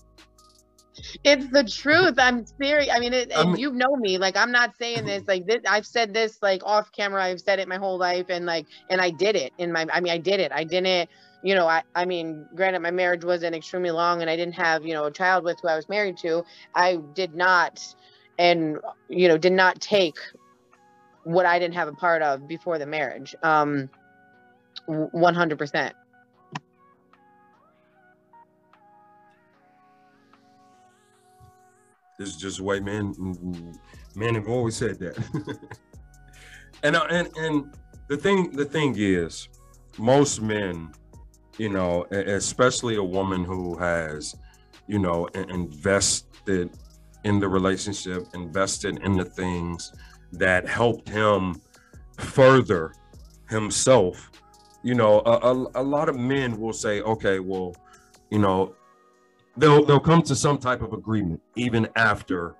[1.23, 2.15] It's the truth.
[2.17, 2.89] I'm serious.
[2.93, 4.17] I mean it, I mean- you know me.
[4.17, 7.23] Like i'm not saying this like this i've said this like off camera.
[7.23, 9.99] I've said it my whole life and like and i did it in my i
[9.99, 10.51] mean i did it.
[10.51, 11.09] I didn't
[11.43, 14.85] you know i i mean granted my marriage wasn't extremely long and i didn't have
[14.85, 16.43] you know a child with who i was married to.
[16.75, 17.81] I did not
[18.37, 18.77] and
[19.09, 20.17] you know did not take
[21.23, 23.89] what i didn't have a part of before the marriage um
[24.87, 25.93] 100%
[32.17, 33.13] This is just white men
[34.15, 35.17] men have always said that.
[36.83, 37.75] and uh, and and
[38.07, 39.49] the thing the thing is,
[39.97, 40.91] most men,
[41.57, 44.35] you know, especially a woman who has,
[44.87, 46.69] you know, invested
[47.23, 49.91] in the relationship, invested in the things
[50.33, 51.61] that helped him
[52.17, 52.93] further
[53.49, 54.31] himself.
[54.83, 57.75] You know, a, a, a lot of men will say, okay, well,
[58.29, 58.75] you know,
[59.57, 62.55] they'll they'll come to some type of agreement even after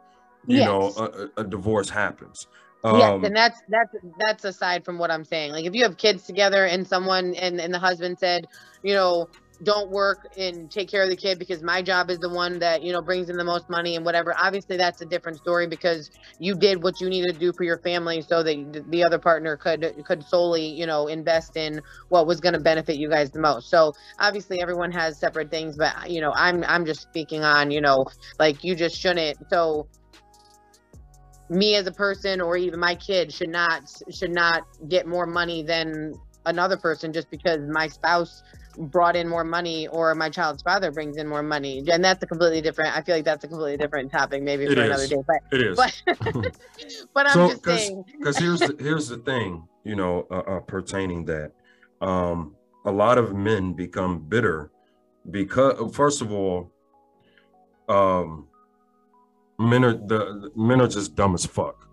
[0.47, 0.97] you know Yes.
[0.97, 2.47] a, a- a divorce happens
[2.84, 5.53] yes, um and that's that's that's aside from what I'm saying.
[5.53, 8.45] Like if you have kids together and someone and and the husband said,
[8.84, 9.28] you know,
[9.64, 12.84] don't work and take care of the kid because my job is the one that
[12.84, 14.36] you know brings in the most money and whatever.
[14.38, 17.80] Obviously, that's a different story because you did what you needed to do for your
[17.80, 22.39] family so that the other partner could could solely you know invest in what was
[22.39, 23.70] going to benefit you guys the most.
[23.70, 27.82] So obviously, everyone has separate things, but you know, I'm I'm just speaking on you
[27.82, 28.05] know
[28.39, 29.88] like you just shouldn't so
[31.49, 35.61] me as a person or even my kid should not should not get more money
[35.61, 36.14] than
[36.45, 38.43] another person just because my spouse
[38.78, 41.84] brought in more money or my child's father brings in more money.
[41.91, 44.76] And that's a completely different i feel like that's a completely different topic maybe It
[44.76, 45.09] for another is.
[45.09, 45.78] day but it is.
[45.78, 46.01] but
[47.13, 48.03] but i'm So, just 'cause- saying.
[48.19, 51.51] because here's the, here's the thing you know uh, uh, pertaining that
[52.01, 52.55] um
[52.86, 54.71] a lot of men become bitter
[55.32, 56.71] because first of all
[57.89, 58.47] um
[59.59, 61.88] men are the men are just dumb as fuck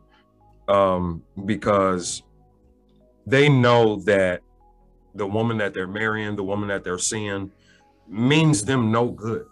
[0.68, 2.22] um because
[3.26, 4.41] they know that
[5.15, 7.51] the woman that they're marrying the woman that they're seeing
[8.09, 9.47] means them no good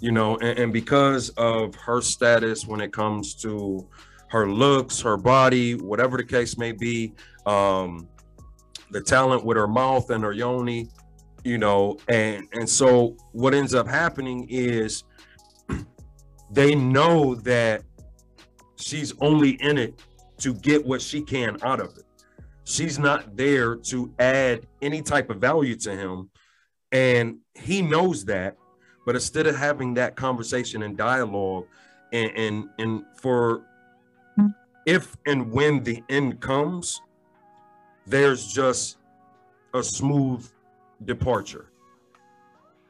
[0.00, 3.86] you know and, and because of her status when it comes to
[4.28, 7.12] her looks her body whatever the case may be
[7.46, 8.08] um
[8.90, 10.88] the talent with her mouth and her yoni
[11.44, 15.04] you know and and so what ends up happening is
[16.50, 17.82] they know that
[18.76, 20.02] she's only in it
[20.38, 22.04] to get what she can out of it
[22.68, 26.30] she's not there to add any type of value to him.
[26.92, 28.56] And he knows that
[29.08, 31.64] but instead of having that conversation and dialogue
[32.12, 33.62] and and, and for
[34.84, 37.00] if and when the end comes
[38.06, 38.98] there's just
[39.72, 40.46] a smooth
[41.06, 41.72] departure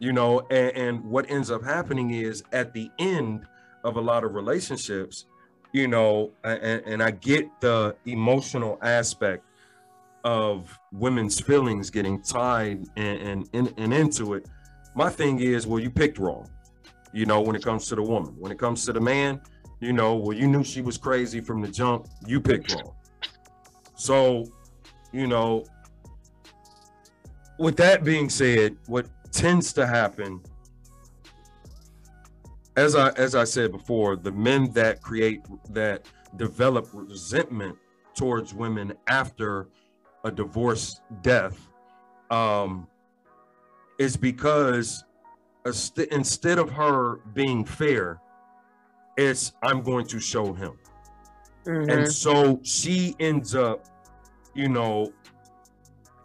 [0.01, 3.47] you know and, and what ends up happening is at the end
[3.85, 5.27] of a lot of relationships
[5.73, 9.45] you know and, and i get the emotional aspect
[10.29, 14.47] of women's feelings getting tied and, and, and, into it
[14.95, 16.47] my thing is well you picked wrong
[17.15, 18.35] you know when it comes to the woman.
[18.39, 19.41] When it comes to the man
[19.81, 22.93] you know well you knew she was crazy from the jump you picked wrong.
[23.95, 24.45] So
[25.13, 25.65] you know
[27.59, 30.41] with that being said what tends to happen
[32.77, 36.07] as i as i said before the men that create that
[36.37, 37.77] develop resentment
[38.15, 39.69] towards women after
[40.25, 41.69] a divorce death
[42.31, 42.87] um
[43.99, 45.05] is because
[45.67, 48.21] inst- instead of her being fair
[49.17, 50.73] it's i'm going to show him
[51.67, 51.93] Mhm.
[51.93, 53.87] and so she ends up
[54.55, 55.13] you know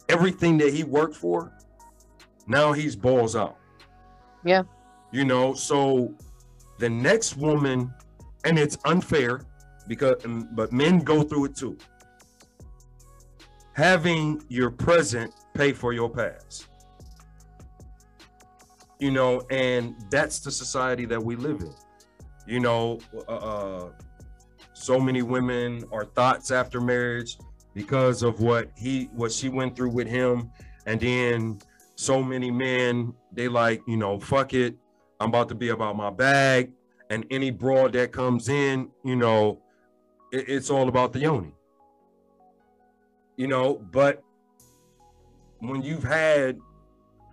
[0.10, 1.52] everything that he worked for
[2.48, 3.58] now he's balls out
[4.44, 4.64] Yeah.
[5.12, 6.14] you know so
[6.80, 7.94] the next woman
[8.46, 9.42] and it's unfair
[9.88, 10.16] because
[10.52, 11.78] but men go through it too
[13.74, 16.68] having your present pay for your past.
[19.00, 21.74] You know and that's the society that we live in.
[22.48, 23.90] You know uh, uh
[24.74, 27.38] so many women are thoughts after marriage
[27.74, 30.52] because of what he what she went through with him.
[30.86, 31.60] And then
[31.96, 34.76] so many men they like you know fuck it
[35.20, 36.72] i'm about to be about my bag.
[37.10, 39.62] And any broad that comes in you know
[40.32, 41.54] it- it's all about the yoni
[43.38, 44.24] you know but
[45.60, 46.60] when you've had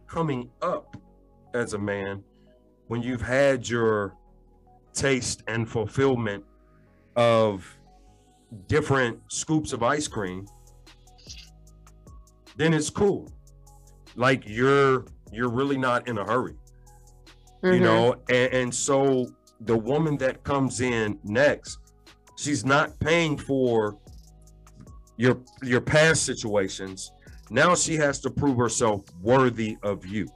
[0.06, 0.96] coming up
[1.54, 2.22] as a man
[2.88, 4.14] when you've had your
[4.92, 6.44] taste and fulfillment
[7.16, 7.66] of
[8.66, 10.46] different scoops of ice cream
[12.56, 13.30] then it's cool
[14.16, 16.54] like you're you're really not in a hurry
[17.62, 17.80] you Mhm.
[17.82, 19.26] know and, and so
[19.60, 21.78] the woman that comes in next
[22.36, 23.98] she's not paying for
[25.20, 27.12] your your past situations
[27.50, 30.26] now she has to prove herself worthy of you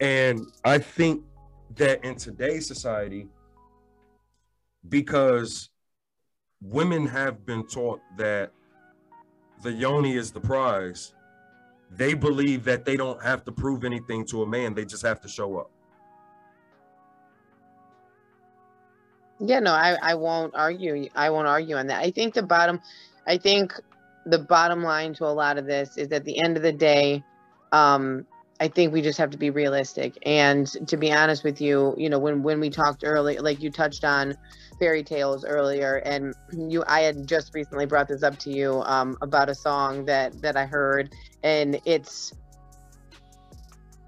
[0.00, 1.22] and i think
[1.76, 3.28] that in today's society
[4.88, 5.70] because
[6.60, 8.50] women have been taught that
[9.62, 11.14] the yoni is the prize
[11.92, 15.20] they believe that they don't have to prove anything to a man they just have
[15.20, 15.70] to show up
[19.42, 21.08] Yeah, no, I, I won't argue.
[21.16, 22.04] I won't argue on that.
[22.04, 22.78] I think the bottom,
[23.30, 23.72] I think
[24.26, 27.22] the bottom line to a lot of this is at the end of the day,
[27.70, 28.26] um,
[28.58, 30.18] I think we just have to be realistic.
[30.26, 33.70] And to be honest with you, you know, when when we talked earlier, like you
[33.70, 34.36] touched on
[34.80, 39.16] fairy tales earlier, and you, I had just recently brought this up to you um,
[39.22, 41.14] about a song that that I heard,
[41.44, 42.34] and it's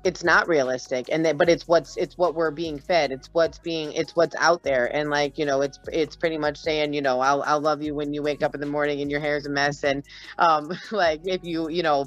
[0.05, 3.12] it's not realistic and then but it's what's it's what we're being fed.
[3.12, 4.86] It's what's being it's what's out there.
[4.94, 7.94] And like you know it's it's pretty much saying you know i'll, I'll love you
[7.94, 9.84] when you wake up in the morning and your hair's a mess.
[9.84, 10.05] And
[10.38, 12.07] um like if you you know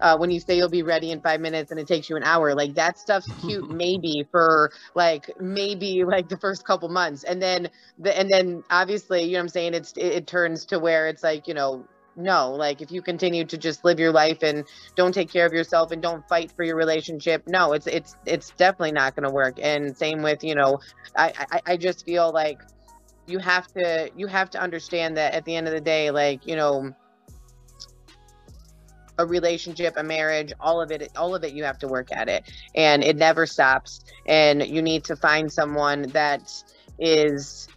[0.00, 2.22] uh, when you say you'll be ready in five minutes and it takes you an
[2.22, 7.24] hour like that stuff's cute maybe for like maybe like the first couple months.
[7.24, 7.68] And then
[7.98, 9.74] the and then obviously you know what i'm saying?
[9.74, 11.86] It's it, it turns to where it's like you know
[12.16, 14.64] no like if you continue to just live your life and
[14.94, 18.50] don't take care of yourself and don't fight for your relationship no it's it's it's
[18.56, 19.58] definitely not going to work.
[19.62, 20.80] And same with you know
[21.16, 22.60] I, I i just feel like
[23.26, 26.46] you have to you have to understand that at the end of the day like
[26.46, 26.94] you know
[29.18, 32.28] a relationship a marriage all of it all of it you have to work at
[32.28, 32.50] it.
[32.74, 34.04] And it never stops.
[34.26, 36.52] And you need to find someone that
[36.98, 37.68] is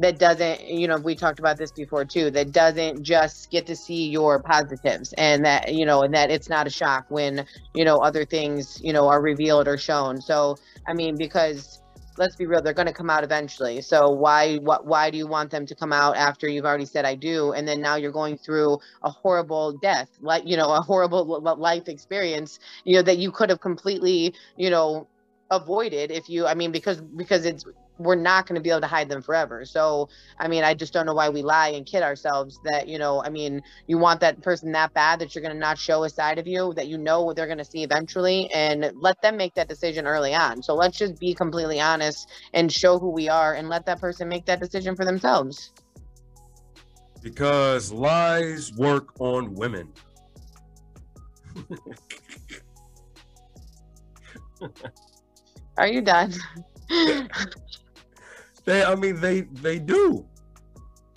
[0.00, 3.76] that doesn't you know we talked about this before too that doesn't just get to
[3.76, 7.84] see your positives and that you know and that it's not a shock when you
[7.84, 10.20] know other things you know are revealed or shown.
[10.20, 11.80] So i mean because
[12.16, 13.80] let's be real they're going to come out eventually.
[13.80, 17.04] So why what why do you want them to come out after you've already said
[17.04, 20.80] i do and then now you're going through a horrible death like you know a
[20.80, 25.06] horrible life experience you know that you could have completely you know
[25.50, 27.64] avoided if you i mean because because it's
[27.98, 29.64] we're not going to be able to hide them forever.
[29.64, 32.98] So i mean i just don't know why we lie and kid ourselves that you
[32.98, 36.04] know i mean you want that person that bad that you're going to not show
[36.04, 39.20] a side of you that you know what they're going to see eventually and let
[39.22, 40.62] them make that decision early on.
[40.62, 44.28] So let's just be completely honest and show who we are and let that person
[44.28, 45.72] make that decision for themselves.
[47.22, 49.92] Because lies work on women.
[55.76, 56.32] Are you done
[58.64, 60.26] they i mean they they do.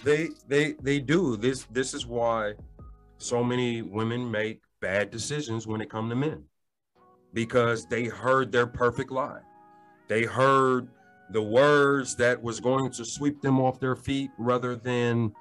[0.03, 1.37] They they they do.
[1.37, 2.53] This this is why
[3.17, 6.43] so many women make bad decisions when it come to men.
[7.33, 9.41] Because they heard their perfect lie.
[10.07, 10.87] They heard
[11.31, 15.33] the words that was going to sweep them off their feet rather than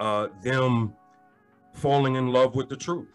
[0.00, 0.94] uh, them
[1.74, 3.08] falling in love with the truth.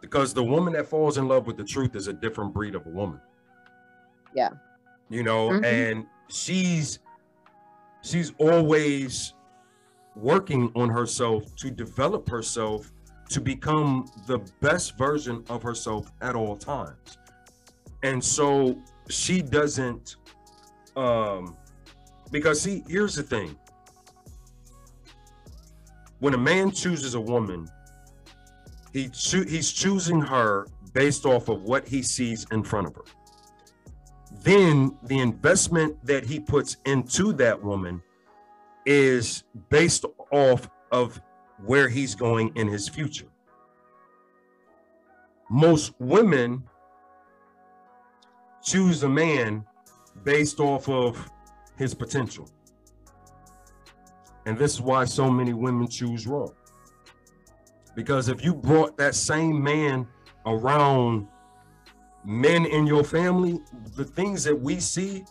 [0.00, 2.86] Because the woman that falls in love with the truth is a different breed of
[2.86, 3.20] a woman.
[4.34, 4.50] Yeah.
[5.10, 5.64] you know Mhm.
[5.64, 6.98] and she's
[8.02, 9.34] she's always
[10.16, 12.92] working on herself to develop herself
[13.30, 17.18] to become the best version of herself at all times.
[18.02, 20.16] And so she doesn't
[20.96, 21.56] um
[22.30, 23.56] because see here's the thing.
[26.20, 27.68] When a man chooses a woman
[28.92, 33.04] he choo- he's choosing her based off of what he sees in front of her
[34.42, 38.02] then the investment that he puts into that woman
[38.86, 41.20] is based off of
[41.64, 43.26] where he's going in his future.
[45.50, 46.62] Most women
[48.62, 49.64] choose a man
[50.24, 51.30] based off of
[51.76, 52.48] his potential.
[54.46, 56.54] And this is why so many women choose wrong.
[57.94, 60.06] Because if you brought that same man
[60.46, 61.26] around
[62.28, 63.58] men in your family,
[63.96, 65.24] the things that we see,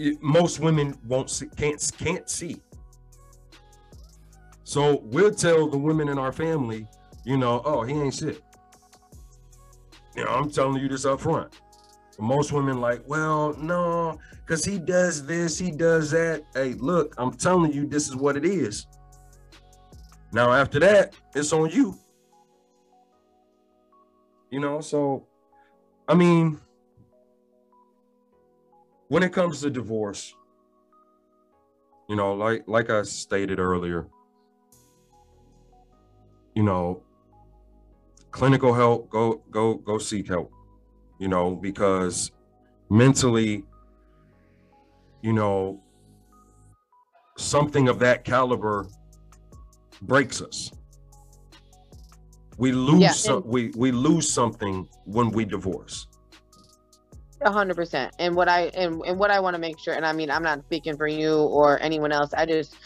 [0.00, 2.60] it- most women won't see, can't can't see.
[4.64, 6.88] So we'll tell the women in our family,
[7.24, 8.42] you know, oh, he ain't shit.
[10.16, 11.60] You know, I'm telling you this up front.
[12.18, 16.42] Most women like, well, no, because he does this, he does that.
[16.54, 18.86] Hey, look, I'm telling you, this is what it is.
[20.32, 21.96] Now, after that, it's on you.
[24.50, 25.26] You know, so
[26.06, 26.60] I mean,
[29.08, 30.34] when it comes to divorce,
[32.08, 34.06] you know, like like I stated earlier,
[36.54, 37.02] you know,
[38.30, 40.52] clinical help, go go go seek help.
[41.18, 42.32] You know, because
[42.90, 43.64] mentally,
[45.22, 45.80] you know,
[47.38, 48.88] something of that caliber
[50.02, 50.70] breaks us.
[52.56, 56.06] We lose Yeah, some, we we lose something when we divorce.
[57.42, 58.14] A hundred percent.
[58.18, 60.42] And what I and, and what I want to make sure, and I mean, I'm
[60.42, 62.32] not speaking for you or anyone else.
[62.32, 62.76] I just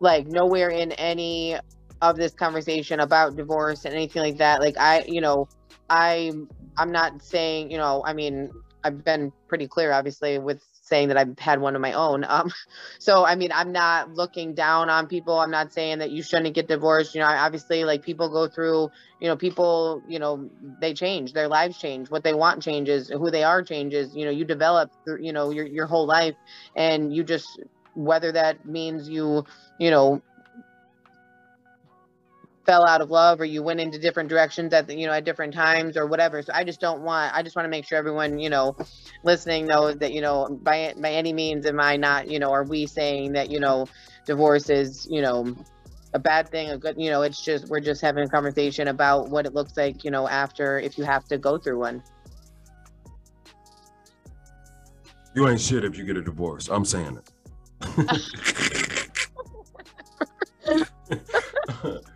[0.00, 1.56] like nowhere in any
[2.00, 4.60] of this conversation about divorce and anything like that.
[4.60, 5.48] Like I, you know,
[5.88, 6.32] I
[6.78, 8.50] I'm not saying, you know, I mean,
[8.82, 12.22] I've been pretty clear, obviously, with saying that I've had one of my own.
[12.28, 12.52] Um,
[12.98, 15.38] so I mean, I'm not looking down on people.
[15.38, 17.14] I'm not saying that you shouldn't get divorced.
[17.14, 18.90] You know, obviously, like people go through
[19.22, 23.30] you know people you know they change their lives change what they want changes who
[23.30, 26.34] they are changes you know you develop through you know your, your whole life
[26.74, 27.60] and you just
[27.94, 29.44] whether that means you
[29.78, 30.20] you know
[32.64, 35.24] fell out of love or you went into different directions at the, you know at
[35.24, 37.98] different times or whatever so i just don't want i just want to make sure
[37.98, 38.76] everyone you know
[39.24, 42.64] listening knows that you know by by any means am i not you know are
[42.64, 43.86] we saying that you know
[44.26, 45.56] divorce is you know
[46.14, 49.30] a bad thing, a good, you know, it's just, we're just having a conversation about
[49.30, 52.02] what it looks like, you know, after, if you have to go through one.
[55.34, 56.68] You ain't shit if you get a divorce.
[56.68, 57.30] I'm saying it.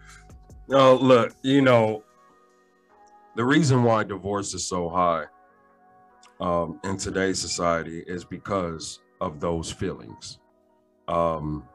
[0.69, 2.03] no, look, you know,
[3.37, 5.25] the reason why divorce is so high
[6.41, 10.39] um, in today's society is because of those feelings.
[11.09, 11.69] Um,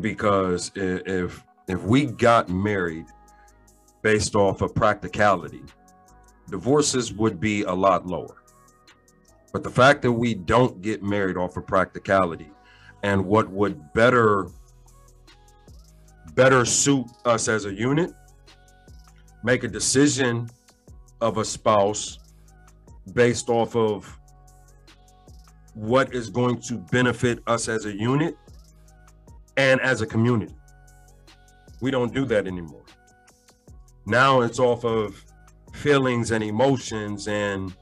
[0.00, 3.06] because if if we got married
[4.02, 5.62] based off of practicality,
[6.50, 8.42] divorces would be a lot lower.
[9.52, 12.50] But the fact that we don't get married off of practicality
[13.02, 14.48] and what would better
[16.34, 18.12] better suit us as a unit,
[19.42, 20.48] make a decision
[21.20, 22.18] of a spouse
[23.12, 24.18] based off of
[25.74, 28.36] what is going to benefit us as a unit
[29.56, 30.54] and as a community.
[31.80, 32.82] We don't do that anymore.
[34.06, 35.24] Now it's off of
[35.72, 37.74] feelings and emotions and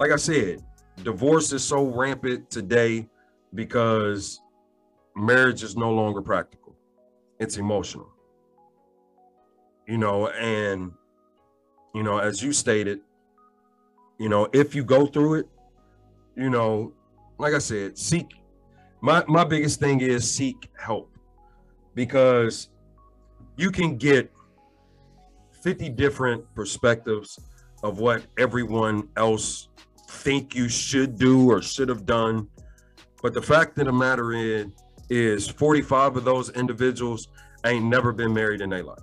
[0.00, 0.62] like I said,
[1.02, 3.08] divorce is so rampant today
[3.54, 4.40] because
[5.14, 6.63] marriage is no longer practical.
[7.38, 8.08] It's emotional.
[9.86, 10.92] You know, and
[11.94, 13.00] you know, as you stated,
[14.18, 15.48] you know, if you go through it,
[16.36, 16.92] you know,
[17.38, 18.34] like I said, seek
[19.00, 21.10] my my biggest thing is seek help
[21.94, 22.70] because
[23.56, 24.32] you can get
[25.62, 27.38] 50 different perspectives
[27.82, 29.68] of what everyone else
[30.08, 32.48] think you should do or should have done
[33.24, 34.66] but the fact of the matter is
[35.10, 37.28] is 45 of those individuals
[37.64, 38.98] ain't never been married in their life.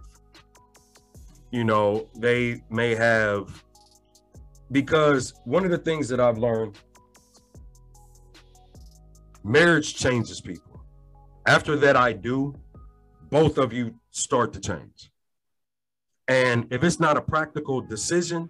[1.52, 3.64] You know they may have
[4.72, 6.78] because one of the things that i've learned
[9.44, 10.82] marriage changes people.
[11.46, 12.56] After that i do
[13.30, 15.10] both of you start to change.
[16.28, 18.50] And if it's not a practical decision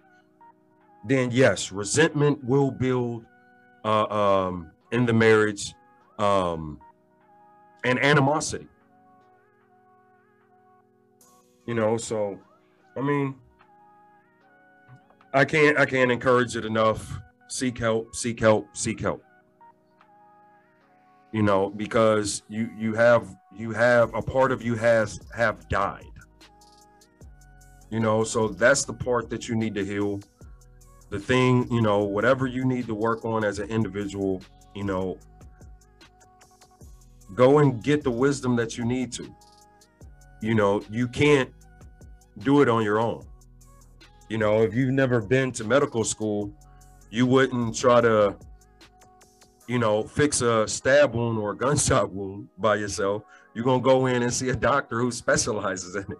[1.03, 3.25] then yes resentment will build
[3.83, 5.73] uh, um, in the marriage
[6.19, 6.79] um,
[7.83, 8.67] and animosity.
[11.65, 12.39] You know so
[12.97, 13.35] i mean
[15.33, 17.19] i can't i can't encourage it enough.
[17.47, 19.23] Seek help seek help seek help.
[21.31, 26.05] You know because you you have you have a part of you has have died.
[27.89, 30.19] You know so that's the part that you need to heal.
[31.09, 34.41] The thing you know whatever you need to work on as an individual
[34.73, 35.17] you know
[37.33, 39.33] go and get the wisdom that you need to.
[40.41, 41.51] You know you can't
[42.39, 43.25] do it on your own.
[44.29, 46.53] You know if you've never been to medical school
[47.09, 48.35] you wouldn't try to
[49.67, 53.23] you know fix a stab wound or a gunshot wound by yourself.
[53.53, 56.17] You're going to go in and see a doctor who specializes in it.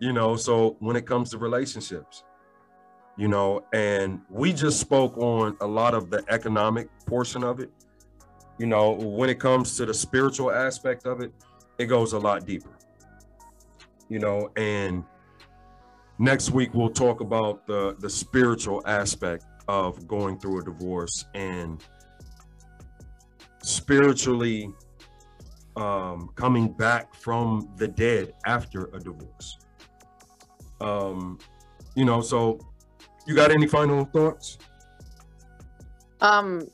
[0.00, 2.24] You know so when it comes to relationships
[3.16, 7.70] you know and we just spoke on a lot of the economic portion of it
[8.60, 11.32] you know when it comes to the spiritual aspect of it
[11.78, 12.70] it goes a lot deeper
[14.10, 15.04] you know, and
[16.18, 21.82] next week we'll talk about the the spiritual aspect of going through a divorce and
[23.62, 24.70] spiritually
[25.76, 29.58] um, coming back from the dead after a divorce.
[30.80, 31.38] Um,
[31.94, 32.58] you know, so
[33.26, 34.58] you got any final thoughts?
[36.20, 36.68] Um,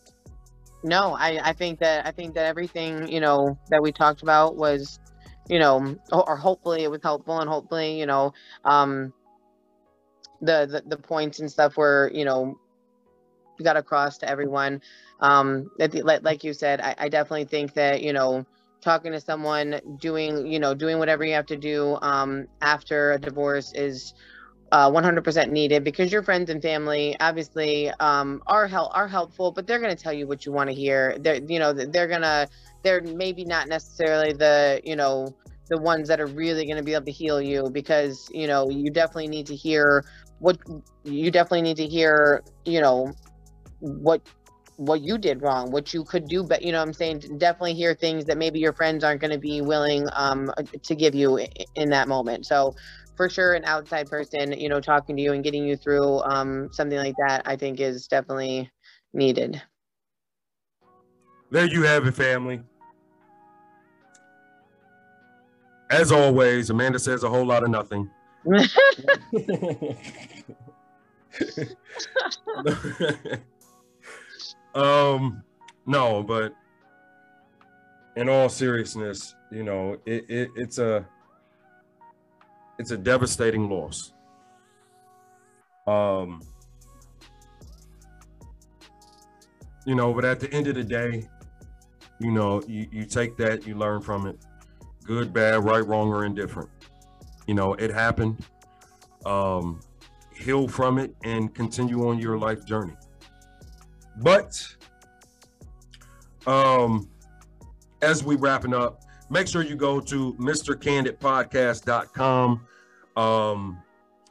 [0.87, 4.57] no, I, I think that I think that everything you know that we talked about
[4.57, 5.01] was,
[5.49, 8.33] you know, or, hopefully it was helpful, and hopefully you know,
[8.65, 9.13] um,
[10.41, 12.57] the the, the points and stuff were you know
[13.63, 14.81] got across to everyone.
[15.21, 18.47] Um, the, like, like you said, I, I definitely think that you know
[18.81, 23.19] talking to someone, doing you know doing whatever you have to do um, after a
[23.19, 24.15] divorce is
[24.73, 29.67] uh, 100% needed because your friends and family obviously um, are help are helpful, but
[29.67, 31.17] they're going to tell you what you want to hear.
[31.19, 32.49] They're you know they're gonna
[32.83, 35.35] they're maybe not necessarily the you know
[35.69, 38.69] the ones that are really going to be able to heal you because you know
[38.71, 40.05] you definitely need to hear
[40.39, 40.59] what
[41.05, 43.13] you definitely need to hear you know
[43.81, 44.21] what
[44.77, 47.95] what you did wrong what you could do but you know i'm saying definitely hear
[47.95, 50.53] things that maybe your friends aren't going to be willing um
[50.83, 51.45] to give you
[51.75, 52.75] in that moment so
[53.17, 56.69] for sure an outside person you know talking to you and getting you through um
[56.73, 58.71] something like that i think is definitely
[59.13, 59.61] needed
[61.51, 62.61] There you have it, family.
[65.91, 68.11] As always, Amanda says a whole lot of nothing.
[74.75, 75.43] um,
[75.87, 76.53] no, but
[78.17, 81.07] in all seriousness, you know, it, it it's a
[82.79, 84.13] it's a devastating loss.
[85.87, 86.43] Um,
[89.87, 91.29] you know, but at the end of the day,
[92.19, 94.39] you know, you, you take that, you learn from it.
[95.05, 96.69] Good, bad, right, wrong, or indifferent.
[97.47, 98.45] You know, it happened.
[99.25, 99.81] Um,
[100.35, 102.97] heal from it and continue on your life journey.
[104.19, 104.67] But
[106.47, 107.09] um,
[108.03, 112.67] as we wrapping up, make sure you go to mrcandidpodcast.com.
[113.17, 113.83] Um,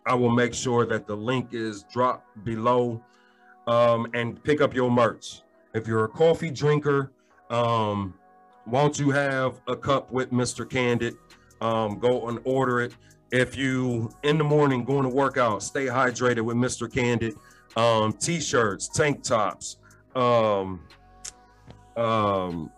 [0.06, 3.02] I will make sure that the link is dropped below
[3.68, 5.42] um, and pick up your merch.
[5.74, 7.12] If you're a coffee drinker,
[7.50, 8.14] um,
[8.68, 10.70] won't you have a cup with Mr.
[10.70, 11.16] Candid?
[11.62, 12.94] Um, go and order it.
[13.32, 16.92] If you in the morning going to work out, stay hydrated with Mr.
[16.92, 17.36] Candid.
[17.76, 19.78] Um, t-shirts, tank tops,
[20.16, 20.82] um,
[21.98, 22.72] um,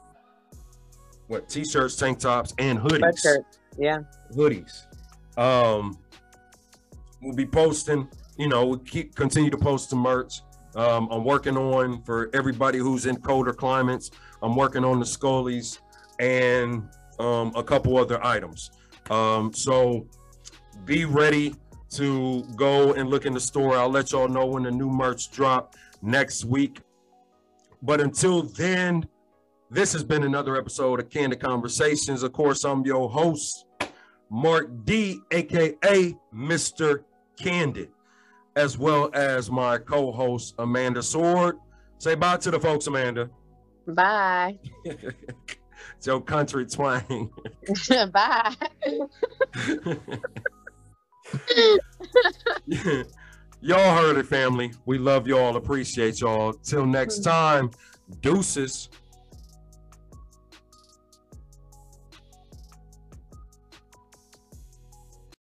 [1.28, 3.44] what t-shirts, tank tops, and hoodies Sweatshirt.
[3.78, 4.00] yeah
[4.34, 4.86] hoodies.
[5.38, 5.98] Um,
[7.22, 8.08] we'll be posting.
[8.38, 10.42] You know, we'll keep continue to post the merch.
[10.76, 14.12] Um, I'm working on for everybody who's in colder climates.
[14.44, 15.80] I'm working on the Skullies
[16.20, 16.88] and
[17.20, 18.72] um, a couple other items.
[19.10, 20.08] Um, so
[20.86, 21.56] be ready
[21.92, 23.76] to go and look in the store.
[23.76, 26.82] I'll let y'all know when the new merch drop next week.
[27.82, 29.08] But until then,
[29.70, 32.24] this has been another episode of Candid Conversations.
[32.24, 33.66] Of course, I'm your host,
[34.30, 37.04] Marc D, aka Mr.
[37.38, 37.90] Candid,
[38.56, 41.58] as well as my co-host Amanda Sword.
[41.98, 43.30] Say bye to the folks, Amanda.
[43.88, 47.30] bye it's your country twang.
[48.12, 48.56] bye
[53.60, 54.72] y'all heard it, family.
[54.86, 56.54] We love y'all, appreciate y'all.
[56.54, 57.30] Till next mm-hmm.
[57.30, 57.72] time,
[58.22, 58.90] deuces.